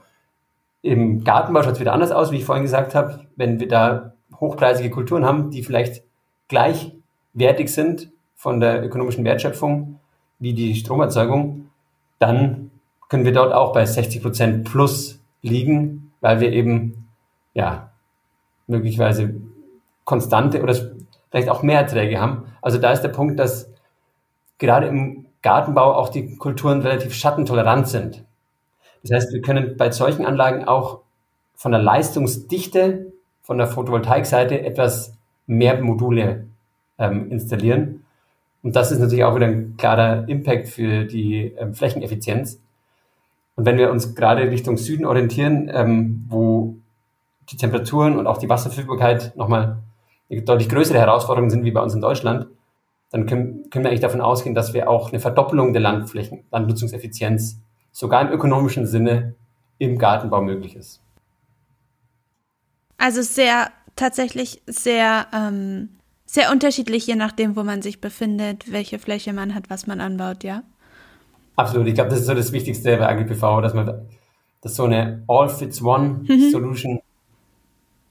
[0.82, 3.26] Im Gartenbau schaut es wieder anders aus, wie ich vorhin gesagt habe.
[3.36, 6.02] Wenn wir da hochpreisige Kulturen haben, die vielleicht
[6.48, 10.00] gleichwertig sind von der ökonomischen Wertschöpfung
[10.40, 11.68] wie die Stromerzeugung,
[12.18, 12.72] dann
[13.09, 17.09] können wir dort auch bei 60 Prozent plus liegen, weil wir eben
[17.55, 17.90] ja
[18.66, 19.35] möglicherweise
[20.05, 20.75] konstante oder
[21.31, 22.45] vielleicht auch mehr Erträge haben.
[22.62, 23.71] Also da ist der Punkt, dass
[24.59, 28.25] gerade im Gartenbau auch die Kulturen relativ schattentolerant sind.
[29.03, 31.01] Das heißt, wir können bei solchen Anlagen auch
[31.55, 35.16] von der Leistungsdichte, von der Photovoltaikseite etwas
[35.47, 36.47] mehr Module
[36.99, 38.05] ähm, installieren.
[38.62, 42.61] Und das ist natürlich auch wieder ein klarer Impact für die ähm, Flächeneffizienz.
[43.57, 46.77] Und wenn wir uns gerade Richtung Süden orientieren, ähm, wo
[47.51, 49.79] die Temperaturen und auch die Wasserverfügbarkeit nochmal
[50.31, 52.47] eine deutlich größere Herausforderung sind wie bei uns in Deutschland,
[53.11, 57.61] dann können, können wir eigentlich davon ausgehen, dass wir auch eine Verdoppelung der Landflächen, Landnutzungseffizienz,
[57.92, 59.35] sogar im ökonomischen Sinne
[59.79, 61.01] im Gartenbau möglich ist.
[62.99, 65.90] Also sehr, tatsächlich sehr, ähm,
[66.27, 70.45] sehr unterschiedlich, je nachdem, wo man sich befindet, welche Fläche man hat, was man anbaut,
[70.45, 70.62] ja?
[71.57, 71.88] Absolut.
[71.88, 74.07] Ich glaube, das ist so das Wichtigste bei AgriPV, dass man,
[74.61, 77.01] dass so eine All-Fits-One-Solution mhm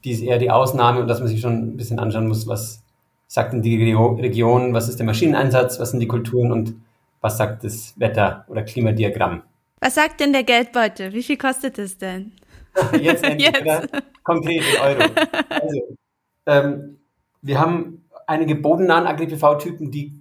[0.05, 2.83] die ist eher die Ausnahme und dass man sich schon ein bisschen anschauen muss, was
[3.27, 6.75] sagt denn die Region, was ist der Maschineneinsatz, was sind die Kulturen und
[7.21, 9.41] was sagt das Wetter- oder Klimadiagramm.
[9.81, 11.11] Was sagt denn der Geldbeutel?
[11.11, 12.33] Wie viel kostet es denn?
[13.01, 13.89] Jetzt endlich, Jetzt.
[14.23, 15.11] Konkret in Euro.
[15.49, 15.97] Also,
[16.45, 16.97] ähm,
[17.41, 20.13] wir haben einige bodennahen Agri-PV-Typen, die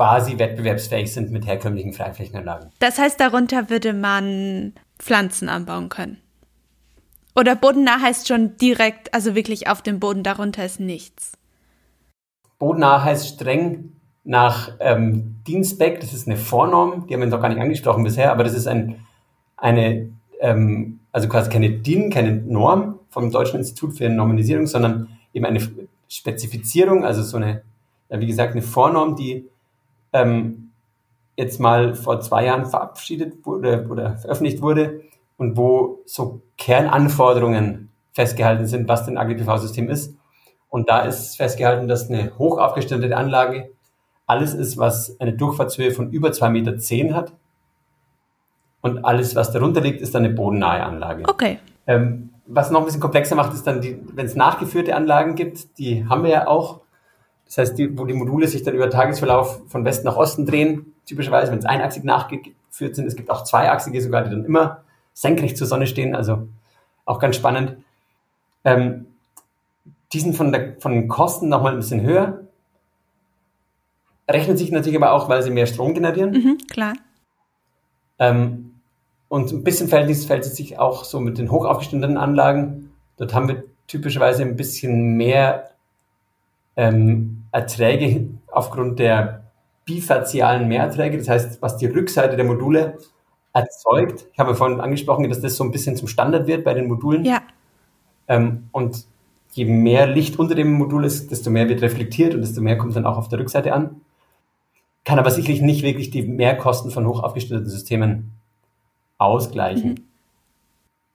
[0.00, 2.70] quasi wettbewerbsfähig sind mit herkömmlichen Freiflächenanlagen.
[2.78, 6.16] Das heißt, darunter würde man Pflanzen anbauen können.
[7.36, 11.32] Oder bodennah heißt schon direkt, also wirklich auf dem Boden, darunter ist nichts.
[12.58, 13.92] Bodennah heißt streng
[14.24, 18.32] nach ähm, Dienstbeck, das ist eine Vornorm, die haben wir noch gar nicht angesprochen bisher,
[18.32, 19.04] aber das ist ein,
[19.58, 20.08] eine,
[20.40, 25.60] ähm, also quasi keine DIN, keine Norm vom Deutschen Institut für Normalisierung, sondern eben eine
[26.08, 27.60] Spezifizierung, also so eine,
[28.08, 29.50] ja, wie gesagt, eine Vornorm, die
[30.12, 30.70] ähm,
[31.36, 35.02] jetzt mal vor zwei Jahren verabschiedet wurde oder veröffentlicht wurde
[35.36, 40.14] und wo so Kernanforderungen festgehalten sind, was denn Agri-PV-System ist.
[40.68, 43.70] Und da ist festgehalten, dass eine hoch aufgestellte Anlage
[44.26, 47.32] alles ist, was eine Durchfahrtshöhe von über 2,10 Meter hat.
[48.80, 51.24] Und alles, was darunter liegt, ist dann eine bodennahe Anlage.
[51.28, 51.58] Okay.
[51.86, 56.06] Ähm, was noch ein bisschen komplexer macht, ist dann, wenn es nachgeführte Anlagen gibt, die
[56.08, 56.80] haben wir ja auch.
[57.50, 60.94] Das heißt, die, wo die Module sich dann über Tagesverlauf von Westen nach Osten drehen,
[61.04, 63.06] typischerweise, wenn es einachsig nachgeführt sind.
[63.06, 64.84] Es gibt auch zweiachsige sogar, die dann immer
[65.14, 66.46] senkrecht zur Sonne stehen, also
[67.04, 67.78] auch ganz spannend.
[68.62, 69.06] Ähm,
[70.12, 72.42] die sind von, der, von den Kosten nochmal ein bisschen höher.
[74.30, 76.30] Rechnet sich natürlich aber auch, weil sie mehr Strom generieren.
[76.30, 76.92] Mhm, klar.
[78.20, 78.76] Ähm,
[79.28, 82.92] und ein bisschen fällt es, fällt es sich auch so mit den hoch aufgestellten Anlagen.
[83.16, 85.70] Dort haben wir typischerweise ein bisschen mehr
[86.76, 89.44] ähm, Erträge aufgrund der
[89.84, 91.18] bifazialen Mehrerträge.
[91.18, 92.98] Das heißt, was die Rückseite der Module
[93.52, 94.26] erzeugt.
[94.32, 97.24] Ich habe vorhin angesprochen, dass das so ein bisschen zum Standard wird bei den Modulen.
[97.24, 97.42] Ja.
[98.28, 99.06] Ähm, und
[99.52, 102.94] je mehr Licht unter dem Modul ist, desto mehr wird reflektiert und desto mehr kommt
[102.94, 104.00] dann auch auf der Rückseite an.
[105.04, 108.30] Kann aber sicherlich nicht wirklich die Mehrkosten von hoch aufgestellten Systemen
[109.18, 109.90] ausgleichen.
[109.90, 110.04] Mhm.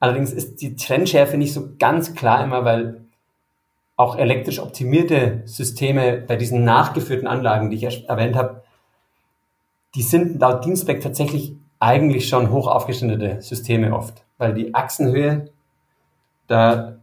[0.00, 3.05] Allerdings ist die Trendschärfe nicht so ganz klar immer, weil
[3.96, 8.62] auch elektrisch optimierte Systeme bei diesen nachgeführten Anlagen, die ich erwähnt habe,
[9.94, 15.50] die sind laut Dienstback tatsächlich eigentlich schon hoch aufgeschnittene Systeme oft, weil die Achsenhöhe
[16.46, 16.96] da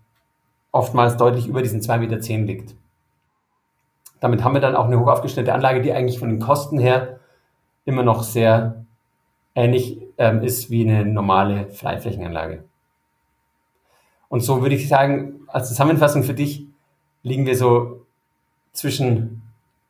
[0.72, 2.76] oftmals deutlich über diesen 2,10 Meter liegt.
[4.20, 7.20] Damit haben wir dann auch eine hoch aufgestellte Anlage, die eigentlich von den Kosten her
[7.86, 8.86] immer noch sehr
[9.56, 12.64] ähnlich ähm, ist wie eine normale Freiflächenanlage.
[14.30, 16.68] Und so würde ich sagen, als Zusammenfassung für dich
[17.24, 18.05] liegen wir so
[18.74, 19.41] zwischen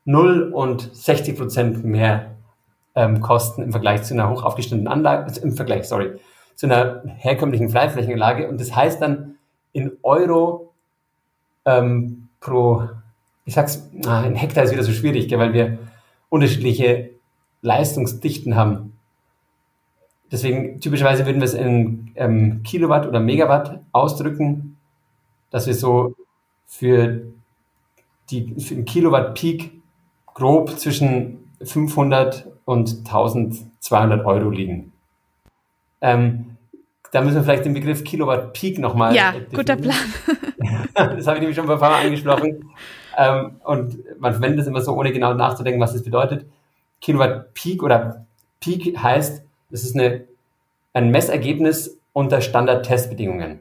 [0.06, 2.36] 0 und 60 Prozent mehr
[2.96, 6.14] ähm, Kosten im Vergleich zu einer hoch aufgestellten Anlage, also im Vergleich, sorry,
[6.56, 8.48] zu einer herkömmlichen Freiflächenanlage.
[8.48, 9.36] Und das heißt dann
[9.72, 10.74] in Euro
[11.66, 12.88] ähm, pro
[13.46, 15.80] ich sag's, ein Hektar ist wieder so schwierig, weil wir
[16.30, 17.12] unterschiedliche
[17.62, 18.98] Leistungsdichten haben.
[20.32, 24.78] Deswegen typischerweise würden wir es in ähm, Kilowatt oder Megawatt ausdrücken,
[25.52, 26.16] dass wir so
[26.78, 27.22] für,
[28.32, 29.72] die, für den Kilowatt Peak
[30.34, 34.92] grob zwischen 500 und 1200 Euro liegen.
[36.02, 36.58] Ähm,
[37.12, 39.16] da müssen wir vielleicht den Begriff Kilowatt Peak nochmal.
[39.16, 39.96] Ja, guter Plan.
[40.96, 42.74] das habe ich nämlich schon ein paar Mal angesprochen.
[43.18, 46.48] Ähm, und man verwendet es immer so, ohne genau nachzudenken, was das bedeutet.
[47.02, 48.26] Kilowatt Peak oder
[48.60, 50.24] Peak heißt, das ist eine,
[50.94, 53.60] ein Messergebnis unter Standard-Testbedingungen.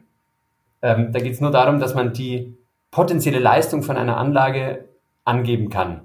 [0.81, 2.55] Ähm, da geht es nur darum, dass man die
[2.93, 4.85] potenzielle Leistung von einer Anlage
[5.25, 6.01] angeben kann.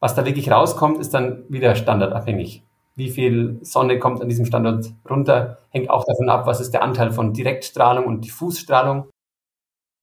[0.00, 2.62] Was da wirklich rauskommt, ist dann wieder standardabhängig.
[2.94, 6.82] Wie viel Sonne kommt an diesem Standort runter, hängt auch davon ab, was ist der
[6.82, 9.08] Anteil von Direktstrahlung und Diffusstrahlung.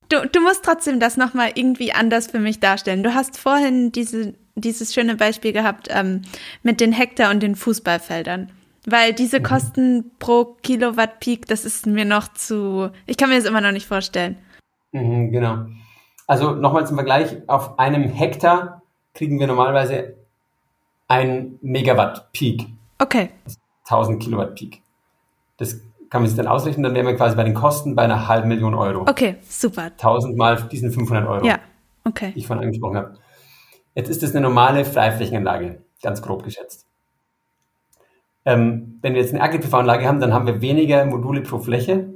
[0.10, 3.04] Du, du musst trotzdem das nochmal irgendwie anders für mich darstellen.
[3.04, 6.24] Du hast vorhin diese, dieses schöne Beispiel gehabt ähm,
[6.64, 8.52] mit den Hektar und den Fußballfeldern.
[8.88, 9.44] Weil diese mhm.
[9.44, 12.90] Kosten pro Kilowatt Peak, das ist mir noch zu.
[13.06, 14.38] Ich kann mir das immer noch nicht vorstellen.
[14.94, 15.66] Mhm, genau.
[16.28, 18.82] Also nochmal zum Vergleich: Auf einem Hektar
[19.14, 20.16] kriegen wir normalerweise
[21.08, 22.68] ein Megawatt Peak.
[23.00, 23.30] Okay.
[23.86, 24.82] 1000 Kilowatt Peak.
[25.58, 28.28] Das kann man sich dann ausrechnen, dann wären wir quasi bei den Kosten bei einer
[28.28, 29.02] halben Million Euro.
[29.02, 29.84] Okay, super.
[29.84, 31.60] 1000 mal diesen 500 Euro, ja,
[32.06, 32.32] okay.
[32.34, 33.18] die ich vorhin angesprochen habe.
[33.96, 36.86] Jetzt ist das eine normale Freiflächenanlage, ganz grob geschätzt.
[38.46, 42.14] Ähm, wenn wir jetzt eine AGPV-Anlage haben, dann haben wir weniger Module pro Fläche.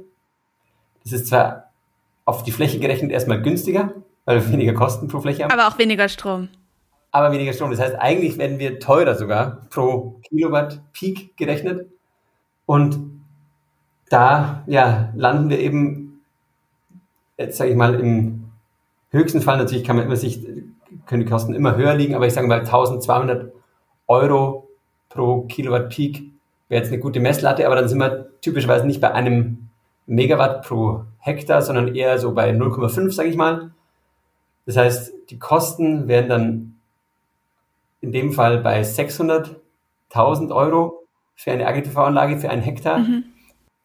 [1.02, 1.61] Das ist zwar
[2.24, 3.92] auf die Fläche gerechnet erstmal günstiger,
[4.24, 5.52] weil wir weniger Kosten pro Fläche haben.
[5.52, 6.48] Aber auch weniger Strom.
[7.10, 7.70] Aber weniger Strom.
[7.70, 11.86] Das heißt, eigentlich werden wir teurer sogar pro Kilowatt Peak gerechnet.
[12.64, 12.98] Und
[14.08, 16.22] da ja, landen wir eben,
[17.36, 18.44] jetzt sage ich mal, im
[19.10, 20.42] höchsten Fall, natürlich kann man immer sich,
[21.06, 23.52] können die Kosten immer höher liegen, aber ich sage mal 1200
[24.06, 24.68] Euro
[25.08, 26.30] pro Kilowatt Peak
[26.68, 29.68] wäre jetzt eine gute Messlatte, aber dann sind wir typischerweise nicht bei einem
[30.14, 33.72] Megawatt pro Hektar, sondern eher so bei 0,5, sage ich mal.
[34.66, 36.74] Das heißt, die Kosten wären dann
[38.00, 41.04] in dem Fall bei 600.000 Euro
[41.34, 42.98] für eine AGTV-Anlage für einen Hektar.
[42.98, 43.24] Mhm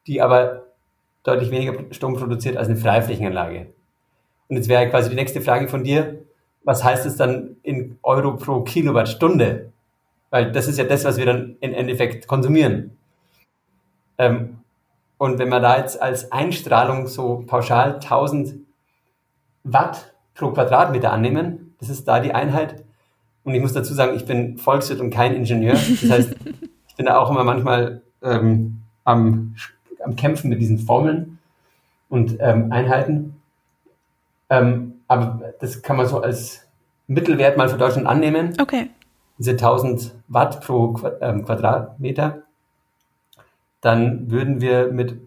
[0.07, 0.67] die aber
[1.23, 3.67] deutlich weniger Strom produziert als eine Freiflächenanlage.
[4.47, 6.23] Und jetzt wäre quasi die nächste Frage von dir,
[6.63, 9.71] was heißt es dann in Euro pro Kilowattstunde?
[10.30, 12.97] Weil das ist ja das, was wir dann im Endeffekt konsumieren.
[14.17, 14.57] Ähm,
[15.18, 18.55] und wenn wir da jetzt als Einstrahlung so pauschal 1000
[19.63, 22.84] Watt pro Quadratmeter annehmen, das ist da die Einheit.
[23.43, 25.74] Und ich muss dazu sagen, ich bin Volkswirt und kein Ingenieur.
[25.74, 26.36] Das heißt,
[26.88, 29.55] ich bin da auch immer manchmal ähm, am
[30.07, 31.39] am Kämpfen mit diesen Formeln
[32.09, 33.41] und ähm, Einheiten.
[34.49, 36.65] Ähm, aber das kann man so als
[37.07, 38.53] Mittelwert mal für Deutschland annehmen.
[38.59, 38.89] Okay.
[39.38, 42.43] Diese 1000 Watt pro ähm, Quadratmeter.
[43.88, 45.17] Dann würden wir mit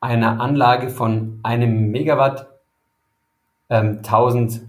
[0.00, 2.46] einer Anlage von einem Megawatt
[3.68, 4.62] ähm, 1000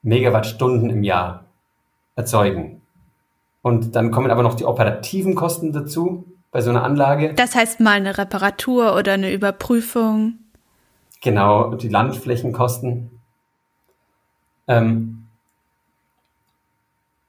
[0.00, 1.44] Megawattstunden im Jahr
[2.16, 2.80] erzeugen.
[3.60, 7.34] Und dann kommen aber noch die operativen Kosten dazu bei so einer Anlage.
[7.34, 10.38] Das heißt mal eine Reparatur oder eine Überprüfung.
[11.20, 13.10] Genau, die Landflächenkosten.
[14.66, 15.26] Ähm,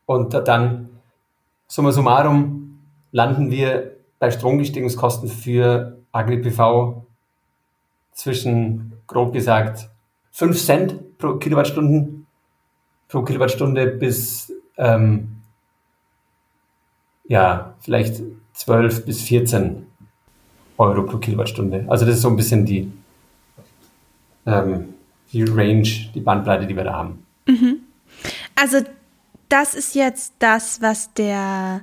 [0.05, 0.87] und dann,
[1.67, 2.79] summa summarum,
[3.11, 7.03] landen wir bei Stromgestiegungskosten für AgriPV
[8.13, 9.89] zwischen, grob gesagt,
[10.31, 12.25] 5 Cent pro Kilowattstunden,
[13.09, 15.27] pro Kilowattstunde bis, ähm,
[17.27, 18.21] ja, vielleicht
[18.53, 19.87] 12 bis 14
[20.77, 21.83] Euro pro Kilowattstunde.
[21.89, 22.89] Also das ist so ein bisschen die,
[24.45, 24.93] ähm,
[25.33, 27.25] die Range, die Bandbreite, die wir da haben.
[27.45, 27.79] Mhm.
[28.55, 28.77] Also
[29.49, 31.81] das ist jetzt das, was der,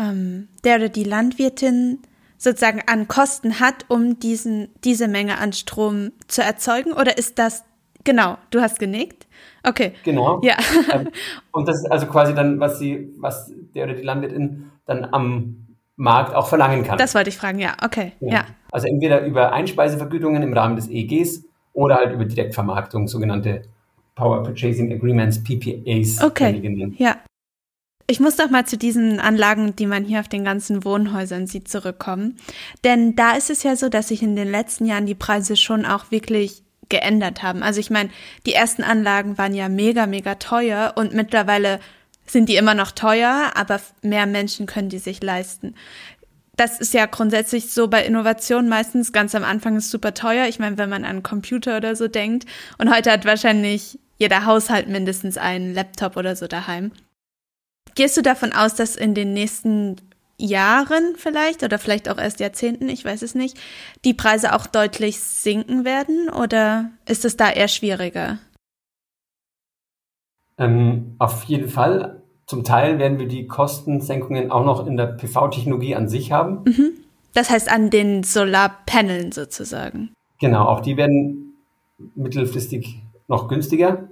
[0.00, 1.98] ähm, der oder die Landwirtin
[2.38, 6.92] sozusagen an Kosten hat, um diesen, diese Menge an Strom zu erzeugen?
[6.92, 7.64] Oder ist das,
[8.02, 9.26] genau, du hast genickt?
[9.62, 9.92] Okay.
[10.04, 10.40] Genau.
[10.42, 10.56] Ja.
[10.92, 11.08] Ähm,
[11.52, 15.66] und das ist also quasi dann, was sie, was der oder die Landwirtin dann am
[15.96, 16.98] Markt auch verlangen kann.
[16.98, 18.12] Das wollte ich fragen, ja, okay.
[18.20, 18.32] Ja.
[18.32, 18.44] ja.
[18.72, 21.44] Also entweder über Einspeisevergütungen im Rahmen des EEGs
[21.74, 23.62] oder halt über Direktvermarktung, sogenannte
[24.14, 26.24] Power Purchasing Agreements, PPAs.
[26.24, 27.16] Okay, ja.
[28.10, 31.68] Ich muss doch mal zu diesen Anlagen, die man hier auf den ganzen Wohnhäusern sieht,
[31.68, 32.36] zurückkommen.
[32.82, 35.86] Denn da ist es ja so, dass sich in den letzten Jahren die Preise schon
[35.86, 37.62] auch wirklich geändert haben.
[37.62, 38.10] Also ich meine,
[38.46, 41.78] die ersten Anlagen waren ja mega, mega teuer und mittlerweile
[42.26, 45.76] sind die immer noch teuer, aber mehr Menschen können die sich leisten.
[46.56, 50.48] Das ist ja grundsätzlich so bei Innovationen meistens ganz am Anfang ist super teuer.
[50.48, 52.44] Ich meine, wenn man an Computer oder so denkt
[52.76, 56.90] und heute hat wahrscheinlich jeder Haushalt mindestens einen Laptop oder so daheim.
[58.00, 59.96] Gehst du davon aus, dass in den nächsten
[60.38, 63.58] Jahren vielleicht oder vielleicht auch erst Jahrzehnten, ich weiß es nicht,
[64.06, 68.38] die Preise auch deutlich sinken werden oder ist es da eher schwieriger?
[70.56, 72.22] Ähm, auf jeden Fall.
[72.46, 76.62] Zum Teil werden wir die Kostensenkungen auch noch in der PV-Technologie an sich haben.
[76.64, 76.92] Mhm.
[77.34, 80.14] Das heißt an den Solarpanelen sozusagen.
[80.40, 81.52] Genau, auch die werden
[82.14, 84.08] mittelfristig noch günstiger.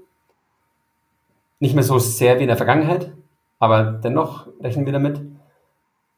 [1.59, 3.15] Nicht mehr so sehr wie in der Vergangenheit,
[3.59, 5.21] aber dennoch rechnen wir damit.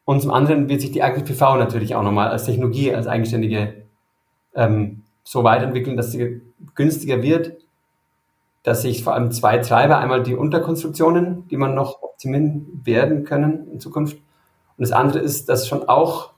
[0.05, 3.85] Und zum anderen wird sich die AgriPV natürlich auch nochmal als Technologie, als eigenständige
[4.55, 6.41] ähm, so weiterentwickeln, dass sie
[6.75, 7.57] günstiger wird,
[8.63, 13.71] dass sich vor allem zwei Treiber, einmal die Unterkonstruktionen, die man noch optimieren werden können
[13.71, 14.17] in Zukunft.
[14.17, 16.31] Und das andere ist, dass schon auch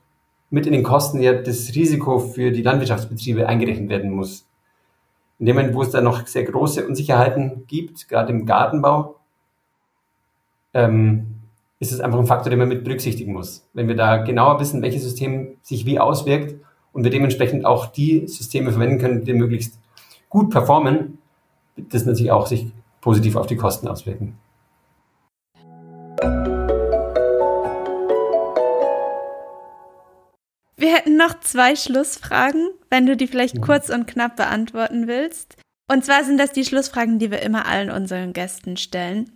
[0.50, 4.46] mit in den Kosten ja das Risiko für die Landwirtschaftsbetriebe eingerechnet werden muss.
[5.38, 9.16] In dem Moment, wo es da noch sehr große Unsicherheiten gibt, gerade im Gartenbau,
[10.74, 11.26] ähm,
[11.80, 13.68] ist es einfach ein Faktor, den man mit berücksichtigen muss.
[13.72, 16.54] Wenn wir da genauer wissen, welches System sich wie auswirkt
[16.92, 19.78] und wir dementsprechend auch die Systeme verwenden können, die möglichst
[20.28, 21.18] gut performen,
[21.76, 22.66] wird das natürlich auch sich
[23.00, 24.38] positiv auf die Kosten auswirken.
[30.76, 33.60] Wir hätten noch zwei Schlussfragen, wenn du die vielleicht mhm.
[33.62, 35.56] kurz und knapp beantworten willst.
[35.90, 39.30] Und zwar sind das die Schlussfragen, die wir immer allen unseren Gästen stellen.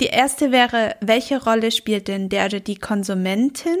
[0.00, 3.76] Die erste wäre, welche Rolle spielt denn der oder die Konsumentin?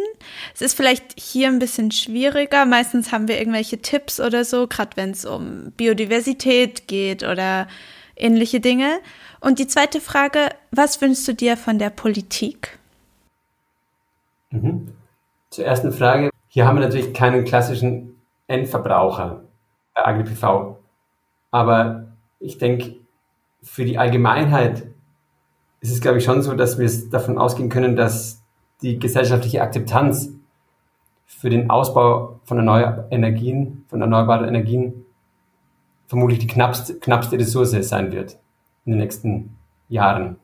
[0.54, 2.66] Es ist vielleicht hier ein bisschen schwieriger.
[2.66, 7.68] Meistens haben wir irgendwelche Tipps oder so, gerade wenn es um Biodiversität geht oder
[8.16, 9.00] ähnliche Dinge.
[9.40, 12.78] Und die zweite Frage, was wünschst du dir von der Politik?
[14.50, 14.92] Mhm.
[15.48, 19.42] Zur ersten Frage, hier haben wir natürlich keinen klassischen Endverbraucher
[19.94, 20.76] bei AgriPV.
[21.50, 22.08] Aber
[22.40, 22.96] ich denke,
[23.62, 24.84] für die Allgemeinheit
[25.80, 28.42] ist es, glaube ich, schon so, dass wir davon ausgehen können, dass
[28.82, 30.30] die gesellschaftliche Akzeptanz
[31.26, 35.06] für den Ausbau von erneuerbaren Energien, von erneuerbaren Energien
[36.06, 38.38] vermutlich die knappste, knappste Ressource sein wird
[38.84, 39.56] in den nächsten
[39.88, 40.36] Jahren.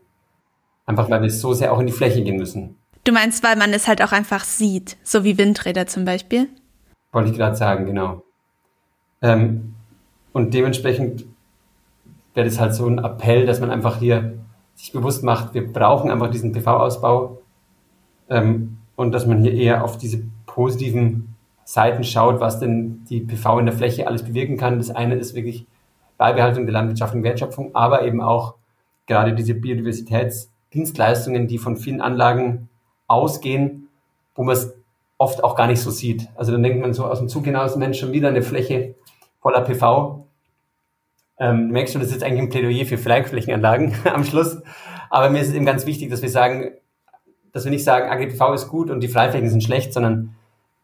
[0.87, 2.76] Einfach weil wir so sehr auch in die Fläche gehen müssen.
[3.05, 6.49] Du meinst, weil man es halt auch einfach sieht, so wie Windräder zum Beispiel?
[7.12, 8.22] Wollte ich gerade sagen, genau.
[9.22, 9.74] Ähm,
[10.32, 11.24] und dementsprechend
[12.34, 14.39] wäre das halt so ein Appell, dass man einfach hier
[14.77, 17.39] sich bewusst macht, wir brauchen einfach diesen PV-Ausbau
[18.29, 23.59] ähm, und dass man hier eher auf diese positiven Seiten schaut, was denn die PV
[23.59, 24.79] in der Fläche alles bewirken kann.
[24.79, 25.66] Das eine ist wirklich
[26.18, 28.55] Beibehaltung der landwirtschaftlichen Wertschöpfung, aber eben auch
[29.07, 32.68] gerade diese Biodiversitätsdienstleistungen, die von vielen Anlagen
[33.07, 33.89] ausgehen,
[34.35, 34.74] wo man es
[35.18, 36.29] oft auch gar nicht so sieht.
[36.37, 38.95] Also dann denkt man so aus dem Zug hinaus, Mensch, schon wieder eine Fläche
[39.41, 40.26] voller PV.
[41.39, 44.59] Ähm, merkst du, das ist jetzt eigentlich ein Plädoyer für Freiflächenanlagen am Schluss.
[45.11, 46.72] Aber mir ist es eben ganz wichtig, dass wir sagen,
[47.53, 50.34] dass wir nicht sagen, AGPV ist gut und die Freiflächen sind schlecht, sondern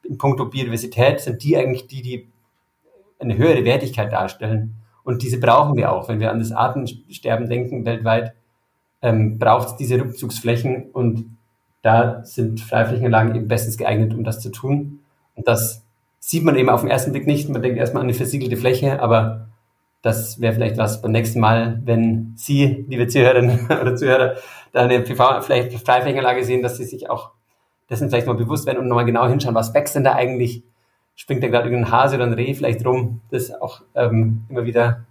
[0.05, 2.29] in puncto Biodiversität sind die eigentlich die, die
[3.19, 4.75] eine höhere Wertigkeit darstellen.
[5.05, 6.09] Und diese brauchen wir auch.
[6.09, 8.35] Wenn wir an das Artensterben denken weltweit,
[9.01, 11.37] ähm, braucht es diese Rückzugsflächen und
[11.83, 15.01] da sind Freiflächenanlagen eben bestens geeignet, um das zu tun.
[15.35, 15.85] Und das
[16.21, 17.49] sieht man eben auf den ersten Blick nicht.
[17.49, 19.49] Man denkt erstmal an eine versiegelte Fläche, aber
[20.03, 24.35] das wäre vielleicht was beim nächsten Mal, wenn Sie, liebe Zuhörerinnen oder Zuhörer,
[24.73, 27.31] da eine PV-Freiflächenanlage sehen, dass Sie sich auch
[27.89, 30.63] dessen vielleicht mal bewusst werden und nochmal genau hinschauen, was wächst denn da eigentlich?
[31.15, 33.21] Springt da gerade irgendein Hase oder ein Reh vielleicht rum?
[33.31, 35.05] Das ist auch ähm, immer wieder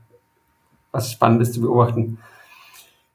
[0.91, 2.17] was Spannendes zu beobachten.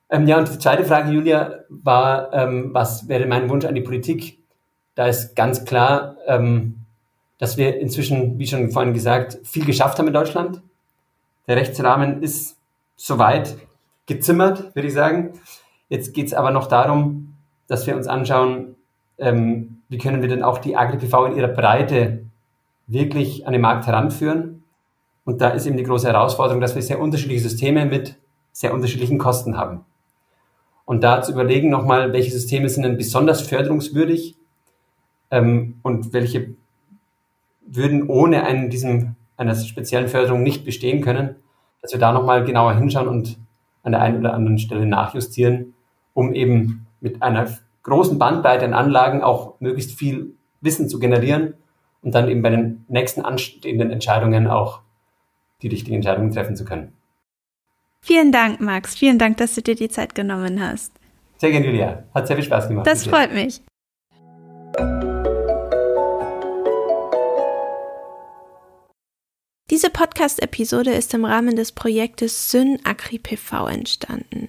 [0.09, 3.81] Ähm, ja, und die zweite Frage, Julia, war, ähm, was wäre mein Wunsch an die
[3.81, 4.39] Politik?
[4.95, 6.77] Da ist ganz klar, ähm,
[7.39, 10.63] dass wir inzwischen, wie schon vorhin gesagt, viel geschafft haben in Deutschland.
[11.47, 12.57] Der Rechtsrahmen ist
[12.97, 13.57] soweit
[14.07, 15.33] gezimmert, würde ich sagen.
[15.89, 17.35] Jetzt geht es aber noch darum,
[17.69, 18.77] dass wir uns anschauen,
[19.19, 22.25] ähm, wie können wir denn auch die AgriPV in ihrer Breite
[22.87, 24.65] wirklich an den Markt heranführen.
[25.25, 28.17] Und da ist eben die große Herausforderung, dass wir sehr unterschiedliche Systeme mit
[28.53, 29.85] sehr unterschiedlichen Kosten haben.
[30.85, 34.37] Und da zu überlegen nochmal, welche Systeme sind denn besonders förderungswürdig
[35.31, 36.55] ähm, und welche
[37.67, 41.37] würden ohne einen, diesem, einer speziellen Förderung nicht bestehen können,
[41.83, 43.39] dass wir da nochmal genauer hinschauen und
[43.83, 45.75] an der einen oder anderen Stelle nachjustieren,
[46.15, 47.47] um eben mit einer
[47.83, 51.55] großen Bandbreite an Anlagen auch möglichst viel Wissen zu generieren
[52.03, 54.81] und dann eben bei den nächsten anstehenden Entscheidungen auch
[55.63, 56.93] die richtigen Entscheidungen treffen zu können.
[58.01, 58.95] Vielen Dank, Max.
[58.95, 60.93] Vielen Dank, dass du dir die Zeit genommen hast.
[61.39, 62.05] Sehr gerne, Julia.
[62.15, 62.87] Hat sehr viel Spaß gemacht.
[62.87, 63.61] Das freut mich.
[69.77, 74.49] Diese Podcast-Episode ist im Rahmen des Projektes Syn AgriPV entstanden.